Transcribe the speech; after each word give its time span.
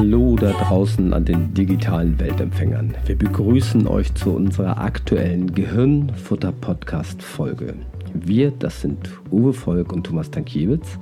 Hallo 0.00 0.34
da 0.34 0.52
draußen 0.52 1.12
an 1.12 1.26
den 1.26 1.52
digitalen 1.52 2.18
Weltempfängern. 2.18 2.94
Wir 3.04 3.18
begrüßen 3.18 3.86
euch 3.86 4.14
zu 4.14 4.30
unserer 4.30 4.78
aktuellen 4.78 5.52
Gehirnfutter-Podcast-Folge. 5.52 7.74
Wir, 8.14 8.50
das 8.50 8.80
sind 8.80 9.10
Uwe 9.30 9.52
Volk 9.52 9.92
und 9.92 10.04
Thomas 10.04 10.30
Tankiewicz, 10.30 10.98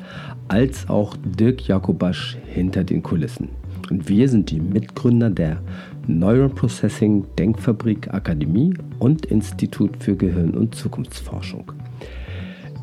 als 0.48 0.88
auch 0.88 1.14
Dirk 1.24 1.68
Jakobasch 1.68 2.38
hinter 2.44 2.82
den 2.82 3.04
Kulissen. 3.04 3.50
Und 3.88 4.08
wir 4.08 4.28
sind 4.28 4.50
die 4.50 4.58
Mitgründer 4.58 5.30
der 5.30 5.62
Neuron 6.08 6.56
Processing 6.56 7.24
Denkfabrik 7.38 8.12
Akademie 8.12 8.74
und 8.98 9.26
Institut 9.26 10.02
für 10.02 10.16
Gehirn- 10.16 10.56
und 10.56 10.74
Zukunftsforschung. 10.74 11.70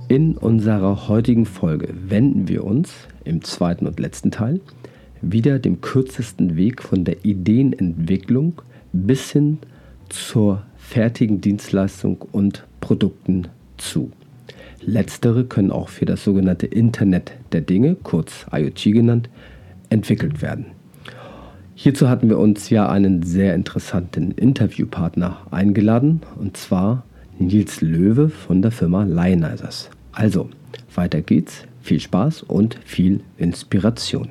In 0.08 0.38
unserer 0.38 1.10
heutigen 1.10 1.46
Folge 1.46 1.94
wenden 2.08 2.48
wir 2.48 2.64
uns 2.64 2.94
im 3.26 3.44
zweiten 3.44 3.86
und 3.86 4.00
letzten 4.00 4.32
Teil 4.32 4.62
wieder 5.32 5.60
dem 5.60 5.82
kürzesten 5.82 6.56
Weg 6.56 6.84
von 6.84 7.04
der 7.04 7.26
Ideenentwicklung 7.26 8.62
bis 8.94 9.32
hin 9.32 9.58
zur 10.10 10.64
fertigen 10.78 11.42
Dienstleistung 11.42 12.22
und 12.32 12.64
Produkten 12.80 13.48
zu. 13.78 14.12
Letztere 14.82 15.46
können 15.46 15.72
auch 15.72 15.90
für 15.90 16.06
das 16.06 16.24
sogenannte 16.24 16.68
Internet 16.68 17.34
der 17.52 17.62
Dinge, 17.62 17.96
kurz 17.96 18.46
IoT 18.52 18.84
genannt, 18.84 19.30
entwickelt 19.90 20.42
werden. 20.44 20.68
Hierzu 21.74 22.08
hatten 22.08 22.30
wir 22.30 22.38
uns 22.38 22.70
ja 22.70 22.88
einen 22.88 23.24
sehr 23.24 23.56
interessanten 23.56 24.32
Interviewpartner 24.32 25.38
eingeladen, 25.52 26.22
und 26.40 26.56
zwar 26.56 27.04
Nils 27.40 27.82
Löwe 27.82 28.30
von 28.30 28.62
der 28.62 28.72
Firma 28.72 29.04
Lionizers. 29.04 29.90
Also, 30.12 30.50
weiter 30.94 31.22
geht's. 31.22 31.66
Viel 31.82 32.00
Spaß 32.00 32.44
und 32.44 32.80
viel 32.86 33.22
Inspiration. 33.38 34.30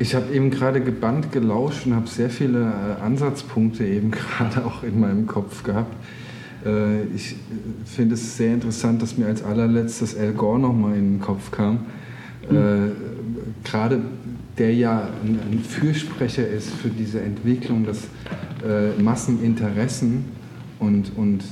Ich 0.00 0.14
habe 0.14 0.32
eben 0.34 0.50
gerade 0.50 0.80
gebannt 0.80 1.30
gelauscht 1.30 1.84
und 1.84 1.94
habe 1.94 2.08
sehr 2.08 2.30
viele 2.30 2.60
äh, 2.60 3.02
Ansatzpunkte 3.02 3.84
eben 3.86 4.10
gerade 4.10 4.64
auch 4.64 4.82
in 4.82 4.98
meinem 4.98 5.26
Kopf 5.26 5.62
gehabt. 5.62 5.94
Äh, 6.64 7.02
ich 7.14 7.36
finde 7.84 8.14
es 8.14 8.38
sehr 8.38 8.54
interessant, 8.54 9.02
dass 9.02 9.18
mir 9.18 9.26
als 9.26 9.44
allerletztes 9.44 10.16
Al 10.16 10.32
Gore 10.32 10.58
nochmal 10.58 10.96
in 10.96 11.16
den 11.16 11.20
Kopf 11.20 11.50
kam. 11.50 11.80
Mhm. 12.50 12.92
Gerade 13.62 14.00
der 14.56 14.74
ja 14.74 15.08
ein, 15.22 15.60
Fürsprecher 15.60 16.48
ist 16.48 16.70
für 16.70 16.88
diese 16.88 17.20
Entwicklung, 17.20 17.84
dass 17.84 18.08
Masseninteressen 18.98 20.24
und, 20.80 21.12
und 21.16 21.44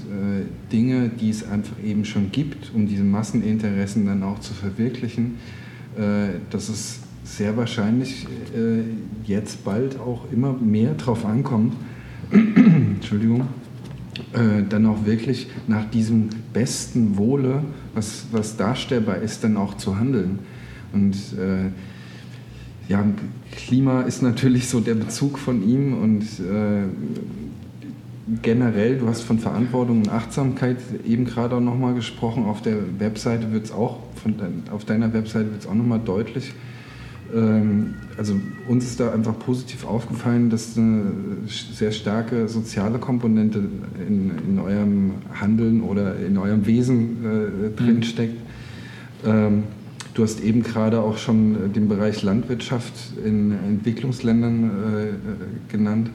Dinge, 0.72 1.10
die 1.10 1.30
es 1.30 1.48
einfach 1.48 1.76
eben 1.84 2.04
schon 2.04 2.32
gibt, 2.32 2.72
um 2.74 2.88
diese 2.88 3.04
Masseninteressen 3.04 4.06
dann 4.06 4.22
auch 4.24 4.40
zu 4.40 4.54
verwirklichen, 4.54 5.36
dass 6.50 6.68
es 6.68 7.00
sehr 7.36 7.56
wahrscheinlich 7.56 8.26
äh, 8.56 8.82
jetzt 9.24 9.64
bald 9.64 9.98
auch 9.98 10.30
immer 10.32 10.52
mehr 10.52 10.94
drauf 10.94 11.24
ankommt, 11.24 11.74
Entschuldigung, 12.30 13.48
äh, 14.32 14.62
dann 14.68 14.86
auch 14.86 15.04
wirklich 15.04 15.48
nach 15.66 15.88
diesem 15.90 16.30
besten 16.52 17.16
Wohle, 17.16 17.62
was, 17.94 18.26
was 18.32 18.56
darstellbar 18.56 19.18
ist, 19.18 19.44
dann 19.44 19.56
auch 19.56 19.76
zu 19.76 19.98
handeln. 19.98 20.40
Und 20.92 21.14
äh, 21.38 21.70
ja, 22.90 23.04
Klima 23.52 24.02
ist 24.02 24.22
natürlich 24.22 24.68
so 24.68 24.80
der 24.80 24.94
Bezug 24.94 25.38
von 25.38 25.62
ihm 25.68 25.94
und 26.02 26.22
äh, 26.22 26.84
generell, 28.42 28.98
du 28.98 29.06
hast 29.06 29.22
von 29.22 29.38
Verantwortung 29.38 29.98
und 29.98 30.08
Achtsamkeit 30.08 30.78
eben 31.06 31.26
gerade 31.26 31.56
auch 31.56 31.60
nochmal 31.60 31.94
gesprochen. 31.94 32.44
Auf 32.46 32.62
der 32.62 32.78
Webseite 32.98 33.52
wird 33.52 33.66
es 33.66 33.72
auch, 33.72 33.98
von, 34.22 34.34
auf 34.70 34.84
deiner 34.84 35.12
Webseite 35.12 35.50
wird 35.50 35.60
es 35.60 35.66
auch 35.66 35.74
nochmal 35.74 36.00
deutlich. 36.02 36.54
Ähm, 37.34 37.94
also 38.16 38.34
uns 38.66 38.84
ist 38.84 39.00
da 39.00 39.12
einfach 39.12 39.38
positiv 39.38 39.86
aufgefallen, 39.86 40.50
dass 40.50 40.76
eine 40.76 41.12
sehr 41.46 41.92
starke 41.92 42.48
soziale 42.48 42.98
Komponente 42.98 43.62
in, 44.06 44.32
in 44.48 44.58
eurem 44.58 45.12
Handeln 45.32 45.82
oder 45.82 46.16
in 46.18 46.36
eurem 46.36 46.66
Wesen 46.66 47.24
äh, 47.24 47.76
drinsteckt. 47.76 48.34
Mhm. 49.24 49.30
Ähm, 49.30 49.62
du 50.14 50.22
hast 50.22 50.42
eben 50.42 50.62
gerade 50.62 51.00
auch 51.00 51.18
schon 51.18 51.72
den 51.72 51.88
Bereich 51.88 52.22
Landwirtschaft 52.22 52.92
in 53.24 53.52
Entwicklungsländern 53.52 54.64
äh, 54.64 55.72
genannt. 55.72 56.10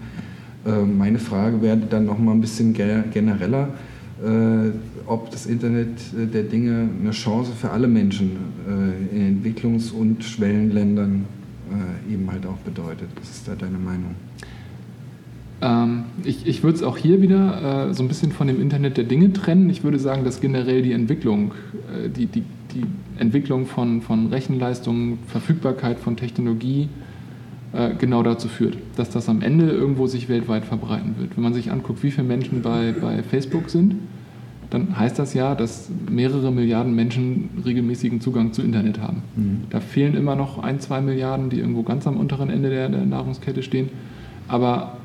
Äh, 0.65 0.83
meine 0.83 1.19
Frage 1.19 1.61
wäre 1.61 1.77
dann 1.77 2.05
noch 2.05 2.17
mal 2.17 2.31
ein 2.31 2.41
bisschen 2.41 2.73
genereller. 2.73 3.69
Äh, 4.23 4.71
ob 5.05 5.31
das 5.31 5.45
Internet 5.45 5.99
äh, 6.17 6.25
der 6.27 6.43
Dinge 6.43 6.87
eine 7.01 7.11
Chance 7.11 7.51
für 7.51 7.71
alle 7.71 7.89
Menschen 7.89 8.37
äh, 8.65 9.15
in 9.15 9.43
Entwicklungs- 9.43 9.91
und 9.91 10.23
Schwellenländern 10.23 11.25
eben 12.11 12.29
halt 12.29 12.45
auch 12.45 12.57
bedeutet. 12.57 13.07
Was 13.19 13.31
ist 13.31 13.47
da 13.47 13.55
deine 13.55 13.79
Meinung? 13.79 14.13
Ähm, 15.61 16.03
ich, 16.23 16.45
ich 16.45 16.61
würde 16.61 16.77
es 16.77 16.83
auch 16.83 16.97
hier 16.97 17.21
wieder 17.21 17.89
äh, 17.89 17.93
so 17.95 18.03
ein 18.03 18.07
bisschen 18.07 18.31
von 18.31 18.45
dem 18.45 18.61
Internet 18.61 18.97
der 18.97 19.05
Dinge 19.05 19.33
trennen. 19.33 19.69
Ich 19.71 19.83
würde 19.83 19.97
sagen, 19.97 20.23
dass 20.23 20.39
generell 20.39 20.83
die 20.83 20.91
Entwicklung, 20.91 21.53
äh, 22.05 22.09
die, 22.09 22.27
die, 22.27 22.43
die 22.75 22.83
Entwicklung 23.17 23.65
von, 23.65 24.01
von 24.01 24.27
Rechenleistungen, 24.27 25.17
Verfügbarkeit 25.27 25.99
von 25.99 26.15
Technologie 26.15 26.89
genau 27.97 28.21
dazu 28.21 28.49
führt, 28.49 28.77
dass 28.97 29.09
das 29.09 29.27
am 29.29 29.41
Ende 29.41 29.67
irgendwo 29.67 30.05
sich 30.05 30.29
weltweit 30.29 30.63
verbreiten 30.63 31.15
wird. 31.17 31.35
Wenn 31.35 31.43
man 31.43 31.55
sich 31.55 31.71
anguckt, 31.71 32.03
wie 32.03 32.11
viele 32.11 32.27
Menschen 32.27 32.61
bei, 32.61 32.91
bei 32.91 33.23
Facebook 33.23 33.71
sind, 33.71 33.95
dann 34.73 34.97
heißt 34.97 35.19
das 35.19 35.33
ja, 35.33 35.53
dass 35.53 35.89
mehrere 36.09 36.51
Milliarden 36.51 36.95
Menschen 36.95 37.49
regelmäßigen 37.63 38.21
Zugang 38.21 38.53
zu 38.53 38.63
Internet 38.63 38.99
haben. 38.99 39.21
Mhm. 39.35 39.63
Da 39.69 39.79
fehlen 39.79 40.15
immer 40.15 40.35
noch 40.35 40.57
ein, 40.57 40.79
zwei 40.79 40.99
Milliarden, 40.99 41.49
die 41.49 41.59
irgendwo 41.59 41.83
ganz 41.83 42.07
am 42.07 42.17
unteren 42.17 42.49
Ende 42.49 42.69
der, 42.69 42.89
der 42.89 43.05
Nahrungskette 43.05 43.61
stehen. 43.61 43.89
Aber 44.47 44.97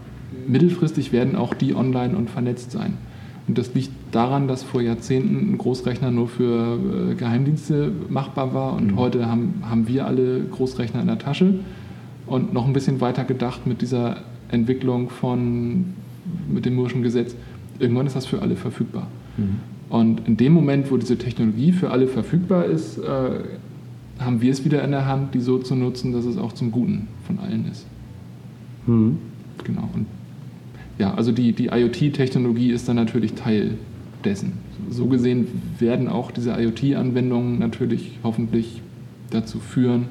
mittelfristig 0.46 1.12
werden 1.12 1.36
auch 1.36 1.52
die 1.52 1.74
online 1.74 2.16
und 2.16 2.30
vernetzt 2.30 2.70
sein. 2.70 2.94
Und 3.46 3.58
das 3.58 3.74
liegt 3.74 3.90
daran, 4.12 4.48
dass 4.48 4.62
vor 4.62 4.80
Jahrzehnten 4.80 5.52
ein 5.52 5.58
Großrechner 5.58 6.10
nur 6.10 6.28
für 6.28 6.78
äh, 7.10 7.14
Geheimdienste 7.14 7.92
machbar 8.08 8.54
war 8.54 8.74
und 8.74 8.92
mhm. 8.92 8.96
heute 8.96 9.26
haben, 9.26 9.62
haben 9.62 9.86
wir 9.86 10.06
alle 10.06 10.40
Großrechner 10.44 11.00
in 11.00 11.06
der 11.06 11.18
Tasche. 11.18 11.54
Und 12.26 12.52
noch 12.52 12.66
ein 12.66 12.72
bisschen 12.72 13.00
weiter 13.00 13.24
gedacht 13.24 13.66
mit 13.66 13.80
dieser 13.82 14.18
Entwicklung 14.50 15.10
von, 15.10 15.94
mit 16.50 16.64
dem 16.64 16.74
Murschen 16.74 17.02
Gesetz, 17.02 17.34
irgendwann 17.78 18.06
ist 18.06 18.16
das 18.16 18.26
für 18.26 18.42
alle 18.42 18.56
verfügbar. 18.56 19.06
Mhm. 19.38 19.56
Und 19.88 20.28
in 20.28 20.36
dem 20.36 20.52
Moment, 20.52 20.90
wo 20.90 20.96
diese 20.98 21.16
Technologie 21.16 21.72
für 21.72 21.90
alle 21.90 22.08
verfügbar 22.08 22.66
ist, 22.66 22.98
äh, 22.98 23.30
haben 24.18 24.40
wir 24.40 24.50
es 24.50 24.64
wieder 24.64 24.82
in 24.84 24.90
der 24.90 25.06
Hand, 25.06 25.34
die 25.34 25.40
so 25.40 25.58
zu 25.58 25.74
nutzen, 25.74 26.12
dass 26.12 26.24
es 26.24 26.36
auch 26.36 26.52
zum 26.52 26.70
Guten 26.70 27.08
von 27.26 27.38
allen 27.38 27.66
ist. 27.70 27.86
Mhm. 28.86 29.18
Genau. 29.64 29.88
Und 29.94 30.06
ja, 30.98 31.14
also 31.14 31.32
die, 31.32 31.52
die 31.52 31.66
IoT-Technologie 31.66 32.70
ist 32.70 32.88
dann 32.88 32.96
natürlich 32.96 33.34
Teil 33.34 33.74
dessen. 34.24 34.54
So 34.90 35.06
gesehen 35.06 35.46
werden 35.78 36.08
auch 36.08 36.30
diese 36.30 36.50
IoT-Anwendungen 36.58 37.58
natürlich 37.58 38.18
hoffentlich 38.22 38.82
dazu 39.30 39.60
führen, 39.60 40.06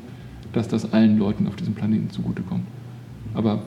dass 0.54 0.68
das 0.68 0.94
allen 0.94 1.18
Leuten 1.20 1.48
auf 1.48 1.56
diesem 1.56 1.74
Planeten 1.74 2.10
zugutekommt. 2.10 2.64
Aber 3.34 3.64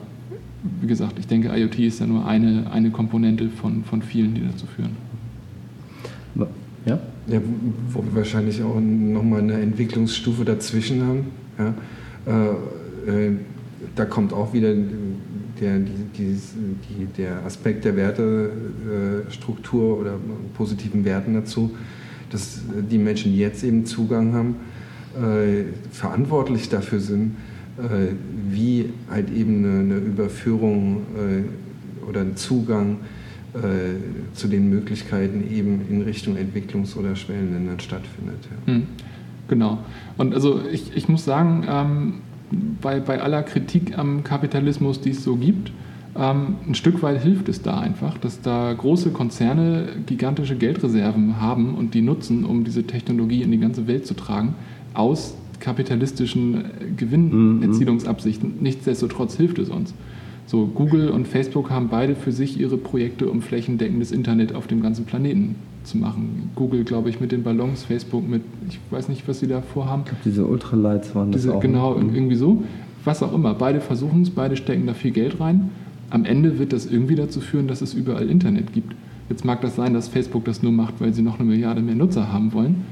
wie 0.81 0.87
gesagt, 0.87 1.19
ich 1.19 1.27
denke, 1.27 1.49
IoT 1.55 1.79
ist 1.79 1.99
ja 1.99 2.07
nur 2.07 2.25
eine, 2.25 2.71
eine 2.71 2.91
Komponente 2.91 3.49
von, 3.49 3.83
von 3.83 4.01
vielen, 4.01 4.33
die 4.33 4.41
dazu 4.41 4.65
führen. 4.65 4.95
Ja? 6.85 6.99
ja 7.27 7.41
wo 7.91 8.03
wir 8.03 8.15
wahrscheinlich 8.15 8.63
auch 8.63 8.79
nochmal 8.79 9.41
eine 9.41 9.61
Entwicklungsstufe 9.61 10.45
dazwischen 10.45 11.05
haben. 11.05 11.25
Ja? 11.57 11.73
Äh, 12.25 13.27
äh, 13.27 13.31
da 13.95 14.05
kommt 14.05 14.31
auch 14.31 14.53
wieder 14.53 14.75
der, 15.59 15.79
der 17.17 17.43
Aspekt 17.45 17.83
der 17.83 17.95
Wertestruktur 17.95 19.99
oder 19.99 20.19
positiven 20.53 21.03
Werten 21.03 21.33
dazu, 21.33 21.71
dass 22.29 22.61
die 22.89 22.99
Menschen, 22.99 23.35
jetzt 23.35 23.63
eben 23.63 23.85
Zugang 23.85 24.33
haben, 24.33 24.55
äh, 25.15 25.63
verantwortlich 25.91 26.69
dafür 26.69 26.99
sind, 26.99 27.35
wie 28.49 28.89
halt 29.09 29.31
eben 29.31 29.65
eine, 29.65 29.79
eine 29.79 29.95
Überführung 29.95 31.01
oder 32.07 32.21
ein 32.21 32.35
Zugang 32.35 32.97
äh, 32.97 33.20
zu 34.33 34.47
den 34.47 34.69
Möglichkeiten 34.69 35.43
eben 35.51 35.81
in 35.89 36.01
Richtung 36.03 36.37
Entwicklungs- 36.37 36.95
oder 36.95 37.15
Schwellenländern 37.15 37.79
stattfindet. 37.79 38.37
Ja. 38.65 38.73
Mhm. 38.73 38.83
Genau. 39.49 39.79
Und 40.17 40.33
also 40.33 40.61
ich, 40.71 40.95
ich 40.95 41.09
muss 41.09 41.25
sagen, 41.25 41.65
ähm, 41.67 42.13
bei, 42.81 42.99
bei 42.99 43.21
aller 43.21 43.43
Kritik 43.43 43.97
am 43.97 44.23
Kapitalismus, 44.23 45.01
die 45.01 45.09
es 45.09 45.23
so 45.23 45.35
gibt, 45.35 45.71
ähm, 46.15 46.55
ein 46.67 46.75
Stück 46.75 47.01
weit 47.03 47.21
hilft 47.21 47.49
es 47.49 47.61
da 47.61 47.79
einfach, 47.79 48.17
dass 48.17 48.41
da 48.41 48.73
große 48.73 49.11
Konzerne 49.11 49.89
gigantische 50.05 50.55
Geldreserven 50.55 51.39
haben 51.39 51.75
und 51.75 51.93
die 51.93 52.01
nutzen, 52.01 52.45
um 52.45 52.63
diese 52.63 52.83
Technologie 52.83 53.41
in 53.41 53.51
die 53.51 53.59
ganze 53.59 53.87
Welt 53.87 54.05
zu 54.05 54.13
tragen, 54.13 54.55
aus 54.93 55.35
kapitalistischen 55.59 56.65
Gewinnerzielungsabsichten. 56.97 58.57
Mhm. 58.57 58.63
Nichtsdestotrotz 58.63 59.37
hilft 59.37 59.59
es 59.59 59.69
uns. 59.69 59.93
So, 60.51 60.65
Google 60.65 61.11
und 61.11 61.29
Facebook 61.29 61.69
haben 61.69 61.87
beide 61.87 62.13
für 62.13 62.33
sich 62.33 62.59
ihre 62.59 62.75
Projekte, 62.75 63.29
um 63.29 63.41
flächendeckendes 63.41 64.11
Internet 64.11 64.53
auf 64.53 64.67
dem 64.67 64.81
ganzen 64.81 65.05
Planeten 65.05 65.55
zu 65.85 65.97
machen. 65.97 66.49
Google, 66.55 66.83
glaube 66.83 67.09
ich, 67.09 67.21
mit 67.21 67.31
den 67.31 67.41
Ballons, 67.41 67.85
Facebook 67.85 68.27
mit, 68.27 68.41
ich 68.67 68.77
weiß 68.89 69.07
nicht, 69.07 69.25
was 69.29 69.39
sie 69.39 69.47
da 69.47 69.61
vorhaben. 69.61 70.01
Ich 70.03 70.09
glaube, 70.09 70.23
diese 70.25 70.45
Ultralights 70.45 71.15
waren 71.15 71.31
diese, 71.31 71.47
das 71.47 71.55
auch. 71.55 71.61
Genau, 71.61 71.95
mhm. 71.95 72.13
irgendwie 72.13 72.35
so. 72.35 72.63
Was 73.05 73.23
auch 73.23 73.33
immer. 73.33 73.53
Beide 73.53 73.79
versuchen 73.79 74.23
es, 74.23 74.29
beide 74.29 74.57
stecken 74.57 74.87
da 74.87 74.93
viel 74.93 75.11
Geld 75.11 75.39
rein. 75.39 75.69
Am 76.09 76.25
Ende 76.25 76.59
wird 76.59 76.73
das 76.73 76.85
irgendwie 76.85 77.15
dazu 77.15 77.39
führen, 77.39 77.69
dass 77.69 77.81
es 77.81 77.93
überall 77.93 78.29
Internet 78.29 78.73
gibt. 78.73 78.93
Jetzt 79.29 79.45
mag 79.45 79.61
das 79.61 79.77
sein, 79.77 79.93
dass 79.93 80.09
Facebook 80.09 80.43
das 80.43 80.61
nur 80.61 80.73
macht, 80.73 80.95
weil 80.99 81.13
sie 81.13 81.21
noch 81.21 81.39
eine 81.39 81.47
Milliarde 81.47 81.79
mehr 81.79 81.95
Nutzer 81.95 82.29
haben 82.29 82.51
wollen. 82.51 82.83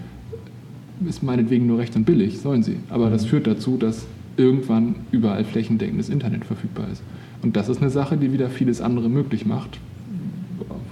Ist 1.06 1.23
meinetwegen 1.23 1.67
nur 1.67 1.79
recht 1.79 1.94
und 1.97 2.06
billig, 2.06 2.39
sollen 2.39 2.63
sie. 2.63 2.77
Aber 2.89 3.09
das 3.09 3.25
mhm. 3.25 3.27
führt 3.27 3.47
dazu, 3.47 3.75
dass 3.75 4.07
irgendwann 4.38 4.95
überall 5.11 5.44
flächendeckendes 5.44 6.07
Internet 6.07 6.45
verfügbar 6.45 6.85
ist. 6.89 7.03
Und 7.41 7.56
das 7.56 7.69
ist 7.69 7.81
eine 7.81 7.89
Sache, 7.89 8.18
die 8.18 8.33
wieder 8.33 8.50
vieles 8.50 8.81
andere 8.81 9.09
möglich 9.09 9.45
macht. 9.45 9.80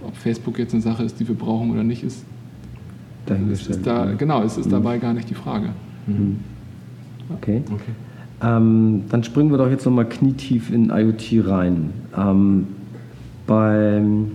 Ob 0.05 0.15
Facebook 0.15 0.57
jetzt 0.59 0.73
eine 0.73 0.81
Sache 0.81 1.03
ist, 1.03 1.19
die 1.19 1.27
wir 1.27 1.35
brauchen 1.35 1.71
oder 1.71 1.83
nicht, 1.83 2.03
ist, 2.03 2.23
ist, 3.51 3.69
ist 3.69 3.85
da, 3.85 4.13
genau, 4.13 4.43
es 4.43 4.57
ist 4.57 4.67
mhm. 4.67 4.71
dabei 4.71 4.97
gar 4.97 5.13
nicht 5.13 5.29
die 5.29 5.35
Frage. 5.35 5.69
Mhm. 6.05 6.39
Okay. 7.29 7.61
okay. 7.65 7.91
Ähm, 8.41 9.03
dann 9.09 9.23
springen 9.23 9.51
wir 9.51 9.57
doch 9.57 9.69
jetzt 9.69 9.85
nochmal 9.85 10.07
knietief 10.07 10.71
in 10.71 10.89
IoT 10.89 11.47
rein. 11.47 11.91
Ähm, 12.15 12.67
beim, 13.47 14.31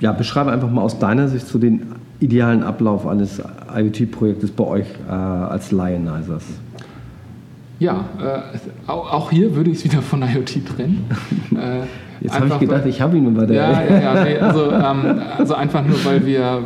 ja, 0.00 0.12
beschreibe 0.12 0.50
einfach 0.50 0.70
mal 0.70 0.82
aus 0.82 0.98
deiner 0.98 1.28
Sicht 1.28 1.46
so 1.46 1.58
den 1.58 1.82
idealen 2.20 2.62
Ablauf 2.62 3.06
eines 3.06 3.40
IoT-Projektes 3.74 4.50
bei 4.50 4.64
euch 4.64 4.86
äh, 5.08 5.12
als 5.12 5.70
Lionizers. 5.70 6.44
Ja, 7.78 8.04
äh, 8.20 8.90
auch 8.90 9.30
hier 9.30 9.54
würde 9.54 9.70
ich 9.70 9.78
es 9.78 9.84
wieder 9.84 10.02
von 10.02 10.22
IoT 10.22 10.66
trennen. 10.66 11.04
Äh, 11.58 11.86
Jetzt 12.20 12.34
habe 12.34 12.48
ich 12.48 12.58
gedacht, 12.58 12.82
weil, 12.82 12.90
ich 12.90 13.00
habe 13.00 13.16
ihn 13.16 13.24
nur 13.24 13.32
bei 13.32 13.46
der. 13.46 13.56
Ja, 13.56 13.84
ja, 13.84 14.00
ja. 14.00 14.24
Nee, 14.24 14.38
also, 14.38 14.72
ähm, 14.72 15.20
also 15.36 15.54
einfach 15.54 15.84
nur, 15.84 16.04
weil 16.04 16.26
wir, 16.26 16.62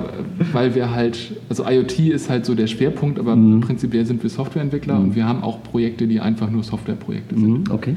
weil 0.52 0.74
wir 0.74 0.90
halt, 0.90 1.18
also 1.48 1.64
IoT 1.68 1.98
ist 1.98 2.30
halt 2.30 2.46
so 2.46 2.54
der 2.54 2.66
Schwerpunkt, 2.66 3.18
aber 3.18 3.36
mhm. 3.36 3.60
prinzipiell 3.60 4.06
sind 4.06 4.22
wir 4.22 4.30
Softwareentwickler 4.30 4.94
mhm. 4.94 5.04
und 5.04 5.14
wir 5.14 5.26
haben 5.26 5.42
auch 5.42 5.62
Projekte, 5.62 6.06
die 6.06 6.20
einfach 6.20 6.50
nur 6.50 6.62
Softwareprojekte 6.62 7.34
sind. 7.34 7.68
Mhm, 7.68 7.74
okay. 7.74 7.96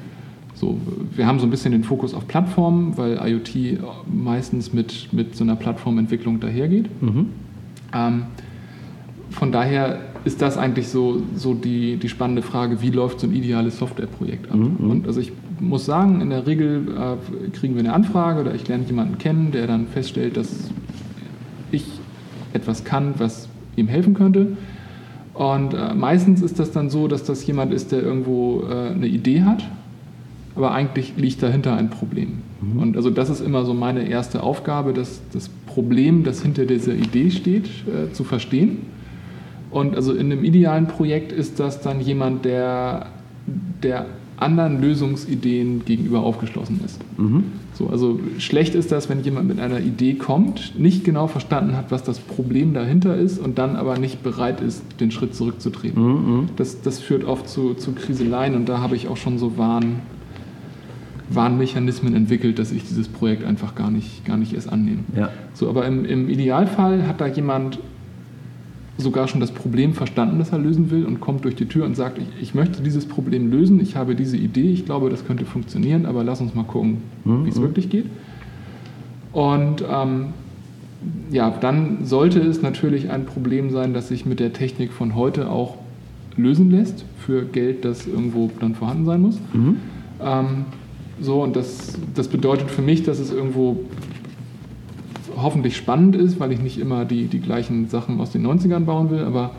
So, 0.54 0.78
wir 1.16 1.28
haben 1.28 1.40
so 1.40 1.48
ein 1.48 1.50
bisschen 1.50 1.72
den 1.72 1.84
Fokus 1.84 2.14
auf 2.14 2.28
Plattformen, 2.28 2.98
weil 2.98 3.20
IoT 3.26 3.80
meistens 4.12 4.74
mit, 4.74 5.12
mit 5.12 5.36
so 5.36 5.44
einer 5.44 5.56
Plattformentwicklung 5.56 6.40
dahergeht. 6.40 6.90
Mhm. 7.02 7.30
Ähm, 7.94 8.24
von 9.32 9.52
daher 9.52 10.00
ist 10.26 10.42
das 10.42 10.58
eigentlich 10.58 10.88
so, 10.88 11.22
so 11.36 11.54
die, 11.54 11.98
die 11.98 12.10
spannende 12.10 12.42
Frage, 12.42 12.82
wie 12.82 12.90
läuft 12.90 13.20
so 13.20 13.28
ein 13.28 13.34
ideales 13.34 13.78
Softwareprojekt 13.78 14.52
ab? 14.52 14.58
Mhm. 14.58 14.90
Und 14.90 15.08
also 15.08 15.20
ich 15.20 15.32
muss 15.60 15.86
sagen, 15.86 16.20
in 16.20 16.32
der 16.32 16.48
Regel 16.48 16.88
äh, 16.90 17.50
kriegen 17.52 17.76
wir 17.76 17.82
eine 17.82 17.94
Anfrage 17.94 18.42
oder 18.42 18.56
ich 18.56 18.68
lerne 18.68 18.86
jemanden 18.86 19.20
kennen, 19.20 19.52
der 19.52 19.68
dann 19.68 19.88
feststellt, 19.88 20.36
dass 20.36 20.72
ich 21.72 21.86
etwas 22.54 22.84
kann, 22.84 23.14
was 23.20 23.48
ihm 23.76 23.88
helfen 23.88 24.16
könnte. 24.16 24.58
Und 25.36 25.76
äh, 25.76 25.94
meistens 25.94 26.42
ist 26.42 26.58
das 26.58 26.72
dann 26.72 26.90
so, 26.90 27.08
dass 27.08 27.24
das 27.24 27.46
jemand 27.46 27.72
ist, 27.72 27.92
der 27.92 28.02
irgendwo 28.02 28.64
äh, 28.64 28.94
eine 28.94 29.08
Idee 29.08 29.44
hat, 29.44 29.64
aber 30.56 30.72
eigentlich 30.72 31.14
liegt 31.18 31.44
dahinter 31.44 31.76
ein 31.76 31.92
Problem. 31.92 32.40
Mhm. 32.62 32.80
Und 32.80 32.98
also 32.98 33.12
das 33.12 33.30
ist 33.30 33.42
immer 33.42 33.64
so 33.64 33.76
meine 33.76 34.08
erste 34.08 34.42
Aufgabe, 34.42 34.94
das, 34.94 35.22
das 35.34 35.50
Problem, 35.68 36.24
das 36.24 36.42
hinter 36.42 36.66
dieser 36.66 36.96
Idee 36.96 37.30
steht, 37.30 37.66
äh, 37.88 38.12
zu 38.12 38.24
verstehen 38.24 38.95
und 39.76 39.94
also 39.94 40.14
in 40.14 40.32
einem 40.32 40.46
idealen 40.46 40.88
Projekt 40.88 41.34
ist 41.34 41.60
das 41.60 41.82
dann 41.82 42.00
jemand, 42.00 42.46
der, 42.46 43.08
der 43.84 44.06
anderen 44.38 44.80
Lösungsideen 44.80 45.84
gegenüber 45.84 46.22
aufgeschlossen 46.22 46.80
ist. 46.86 47.02
Mhm. 47.18 47.44
So, 47.74 47.90
also 47.90 48.18
schlecht 48.38 48.74
ist 48.74 48.94
das, 48.94 49.10
wenn 49.10 49.22
jemand 49.24 49.50
mit 49.50 49.60
einer 49.60 49.82
Idee 49.82 50.14
kommt, 50.14 50.80
nicht 50.80 51.04
genau 51.04 51.28
verstanden 51.28 51.76
hat, 51.76 51.92
was 51.92 52.04
das 52.04 52.20
Problem 52.20 52.74
dahinter 52.74 53.18
ist 53.18 53.38
und 53.38 53.58
dann 53.58 53.76
aber 53.76 53.98
nicht 53.98 54.24
bereit 54.24 54.62
ist, 54.62 54.82
den 55.02 55.12
Schritt 55.12 55.36
zurückzutreten. 55.36 56.02
Mhm. 56.02 56.12
mhm. 56.12 56.50
Das, 56.56 56.80
das 56.80 57.00
führt 57.00 57.26
oft 57.26 57.50
zu, 57.50 57.74
zu 57.74 57.92
Kriseleien 57.92 58.56
und 58.56 58.70
da 58.70 58.80
habe 58.80 58.96
ich 58.96 59.10
auch 59.10 59.18
schon 59.18 59.38
so 59.38 59.58
Warn, 59.58 60.00
Warnmechanismen 61.30 62.16
entwickelt, 62.16 62.60
dass 62.60 62.72
ich 62.72 62.84
dieses 62.84 63.10
Projekt 63.10 63.44
einfach 63.44 63.76
gar 63.76 63.92
nicht, 63.92 64.24
gar 64.24 64.38
nicht 64.38 64.54
erst 64.54 64.72
annehme. 64.72 65.04
Ja. 65.18 65.32
So, 65.54 65.68
aber 65.68 65.86
im, 65.86 66.06
im 66.06 66.30
Idealfall 66.30 67.06
hat 67.10 67.20
da 67.20 67.28
jemand 67.28 67.80
sogar 68.98 69.28
schon 69.28 69.42
das 69.42 69.52
Problem 69.52 69.94
verstanden, 69.94 70.40
das 70.40 70.52
er 70.52 70.60
lösen 70.60 70.90
will 70.90 71.06
und 71.06 71.20
kommt 71.20 71.44
durch 71.44 71.56
die 71.56 71.66
Tür 71.66 71.86
und 71.86 71.96
sagt, 71.96 72.18
ich, 72.18 72.28
ich 72.42 72.56
möchte 72.56 72.82
dieses 72.82 73.06
Problem 73.06 73.52
lösen, 73.52 73.80
ich 73.82 73.96
habe 73.96 74.16
diese 74.16 74.38
Idee, 74.38 74.72
ich 74.72 74.86
glaube, 74.86 75.10
das 75.10 75.26
könnte 75.26 75.46
funktionieren, 75.46 76.06
aber 76.06 76.24
lass 76.24 76.40
uns 76.40 76.56
mal 76.56 76.64
gucken, 76.64 76.98
mhm. 77.26 77.46
wie 77.46 77.50
es 77.50 77.60
wirklich 77.60 77.90
geht. 77.90 78.06
Und 79.34 79.84
ähm, 79.90 80.28
ja, 81.30 81.50
dann 81.50 82.06
sollte 82.06 82.40
es 82.40 82.62
natürlich 82.62 83.10
ein 83.10 83.26
Problem 83.26 83.70
sein, 83.70 83.94
das 83.94 84.08
sich 84.08 84.26
mit 84.26 84.40
der 84.40 84.54
Technik 84.54 84.94
von 84.94 85.16
heute 85.16 85.50
auch 85.50 85.76
lösen 86.38 86.72
lässt 86.72 87.06
für 87.20 87.44
Geld, 87.44 87.86
das 87.86 88.08
irgendwo 88.08 88.50
dann 88.60 88.76
vorhanden 88.76 89.06
sein 89.06 89.22
muss. 89.22 89.40
Mhm. 89.54 89.78
Ähm, 90.22 90.48
so, 91.20 91.44
und 91.44 91.56
das, 91.56 91.98
das 92.14 92.28
bedeutet 92.28 92.70
für 92.70 92.82
mich, 92.82 93.04
dass 93.04 93.20
es 93.20 93.32
irgendwo 93.32 93.86
hoffentlich 95.38 95.78
spannend 95.78 96.16
ist, 96.16 96.40
weil 96.40 96.52
ich 96.52 96.60
nicht 96.60 96.80
immer 96.80 97.06
die, 97.06 97.26
die 97.26 97.40
gleichen 97.40 97.88
Sachen 97.88 98.20
aus 98.20 98.32
den 98.32 98.46
90ern 98.46 98.82
bauen 98.82 99.10
will, 99.10 99.24
aber 99.24 99.52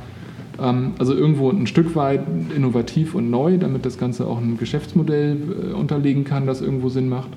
ähm, 0.60 0.92
also 0.98 1.14
irgendwo 1.14 1.50
ein 1.50 1.66
Stück 1.66 1.94
weit 1.96 2.22
innovativ 2.54 3.14
und 3.14 3.30
neu, 3.30 3.58
damit 3.58 3.84
das 3.84 3.98
Ganze 3.98 4.26
auch 4.26 4.38
ein 4.38 4.56
Geschäftsmodell 4.58 5.36
äh, 5.36 5.74
unterlegen 5.74 6.24
kann, 6.24 6.46
das 6.46 6.60
irgendwo 6.60 6.88
Sinn 6.88 7.08
macht. 7.08 7.30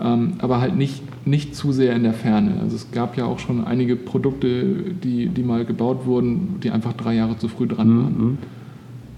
Ähm, 0.00 0.34
aber 0.38 0.60
halt 0.60 0.76
nicht, 0.76 1.02
nicht 1.26 1.56
zu 1.56 1.72
sehr 1.72 1.94
in 1.96 2.04
der 2.04 2.14
Ferne. 2.14 2.54
Also 2.62 2.76
es 2.76 2.90
gab 2.92 3.16
ja 3.16 3.24
auch 3.24 3.40
schon 3.40 3.64
einige 3.64 3.96
Produkte, 3.96 4.64
die, 5.02 5.28
die 5.28 5.42
mal 5.42 5.64
gebaut 5.64 6.06
wurden, 6.06 6.60
die 6.62 6.70
einfach 6.70 6.92
drei 6.92 7.14
Jahre 7.14 7.36
zu 7.36 7.48
früh 7.48 7.66
dran 7.66 7.88
waren. 7.88 8.18
Mhm. 8.18 8.38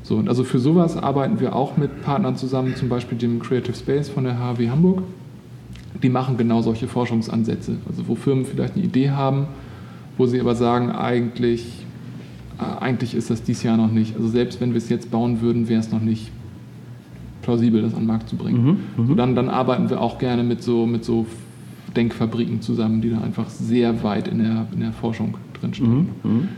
So, 0.03 0.17
und 0.17 0.29
also 0.29 0.43
für 0.43 0.59
sowas 0.59 0.97
arbeiten 0.97 1.39
wir 1.41 1.55
auch 1.55 1.77
mit 1.77 2.03
Partnern 2.03 2.37
zusammen, 2.37 2.75
zum 2.75 2.89
Beispiel 2.89 3.19
dem 3.19 3.41
Creative 3.41 3.77
Space 3.77 4.09
von 4.09 4.25
der 4.25 4.39
HW 4.39 4.71
Hamburg 4.71 5.03
die 6.03 6.09
machen 6.09 6.37
genau 6.37 6.63
solche 6.63 6.89
Forschungsansätze. 6.89 7.77
Also 7.89 8.09
wo 8.09 8.15
Firmen 8.15 8.45
vielleicht 8.45 8.75
eine 8.75 8.85
Idee 8.85 9.11
haben, 9.11 9.47
wo 10.17 10.27
sie 10.27 10.41
aber 10.41 10.55
sagen, 10.55 10.91
eigentlich, 10.91 11.85
äh, 12.59 12.83
eigentlich 12.83 13.15
ist 13.15 13.31
das 13.31 13.43
dieses 13.43 13.63
Jahr 13.63 13.77
noch 13.77 13.91
nicht. 13.91 14.17
Also 14.17 14.29
selbst 14.29 14.61
wenn 14.61 14.71
wir 14.71 14.79
es 14.79 14.89
jetzt 14.89 15.11
bauen 15.11 15.41
würden, 15.41 15.69
wäre 15.69 15.81
es 15.81 15.91
noch 15.91 16.01
nicht 16.01 16.31
plausibel, 17.43 17.83
das 17.83 17.95
an 17.95 18.01
den 18.01 18.07
Markt 18.07 18.29
zu 18.29 18.37
bringen. 18.37 18.65
Mhm, 18.97 19.03
mhm, 19.05 19.09
so 19.09 19.15
dann, 19.15 19.35
dann 19.35 19.49
arbeiten 19.49 19.91
wir 19.91 20.01
auch 20.01 20.19
gerne 20.19 20.43
mit 20.43 20.63
so, 20.63 20.87
mit 20.87 21.05
so 21.05 21.27
Denkfabriken 21.97 22.61
zusammen, 22.61 23.01
die 23.01 23.11
da 23.11 23.21
einfach 23.21 23.49
sehr 23.49 24.03
weit 24.03 24.29
in 24.29 24.39
der, 24.39 24.67
in 24.73 24.81
der 24.81 24.93
Forschung 24.93 25.37
drinstehen. 25.61 26.09
Mhm, 26.23 26.31
mhm, 26.31 26.49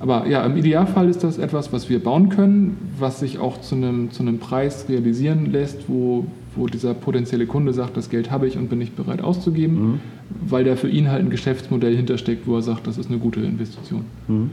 aber 0.00 0.26
ja, 0.28 0.44
im 0.44 0.56
Idealfall 0.56 1.08
ist 1.08 1.24
das 1.24 1.38
etwas, 1.38 1.72
was 1.72 1.90
wir 1.90 2.02
bauen 2.02 2.28
können, 2.28 2.76
was 2.98 3.20
sich 3.20 3.38
auch 3.38 3.60
zu 3.60 3.74
einem, 3.74 4.10
zu 4.12 4.22
einem 4.22 4.38
Preis 4.38 4.88
realisieren 4.88 5.50
lässt, 5.50 5.88
wo 5.88 6.26
wo 6.54 6.66
dieser 6.66 6.94
potenzielle 6.94 7.46
Kunde 7.46 7.72
sagt, 7.72 7.96
das 7.96 8.10
Geld 8.10 8.30
habe 8.30 8.46
ich 8.46 8.56
und 8.56 8.68
bin 8.68 8.78
nicht 8.78 8.96
bereit 8.96 9.22
auszugeben, 9.22 9.92
mhm. 9.92 10.00
weil 10.46 10.64
da 10.64 10.76
für 10.76 10.88
ihn 10.88 11.10
halt 11.10 11.24
ein 11.24 11.30
Geschäftsmodell 11.30 11.96
hintersteckt, 11.96 12.46
wo 12.46 12.56
er 12.56 12.62
sagt, 12.62 12.86
das 12.86 12.98
ist 12.98 13.10
eine 13.10 13.18
gute 13.18 13.40
Investition. 13.40 14.04
Mhm. 14.26 14.50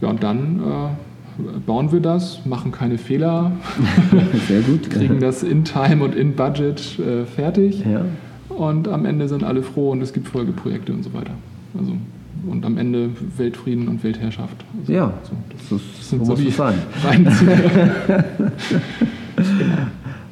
Ja, 0.00 0.08
und 0.08 0.22
dann 0.22 0.60
äh, 0.60 1.42
bauen 1.66 1.92
wir 1.92 2.00
das, 2.00 2.44
machen 2.46 2.72
keine 2.72 2.98
Fehler, 2.98 3.52
Sehr 4.48 4.62
gut. 4.62 4.90
kriegen 4.90 5.20
das 5.20 5.42
in 5.42 5.64
Time 5.64 6.02
und 6.04 6.14
in 6.14 6.34
Budget 6.34 6.98
äh, 6.98 7.24
fertig 7.26 7.84
ja. 7.84 8.04
und 8.48 8.88
am 8.88 9.04
Ende 9.04 9.28
sind 9.28 9.44
alle 9.44 9.62
froh 9.62 9.90
und 9.90 10.00
es 10.00 10.12
gibt 10.12 10.28
Folgeprojekte 10.28 10.92
und 10.92 11.02
so 11.02 11.12
weiter. 11.12 11.32
Also 11.78 11.92
und 12.46 12.64
am 12.64 12.78
Ende 12.78 13.10
Weltfrieden 13.36 13.86
und 13.88 14.02
Weltherrschaft. 14.02 14.64
Also, 14.80 14.92
ja, 14.92 15.12
so, 15.22 15.32
das, 15.50 15.68
das, 15.68 16.08
sind 16.08 16.24
so, 16.24 16.34
so 16.34 16.42
die 16.42 16.50
sein. 16.50 16.78
genau. 19.36 19.86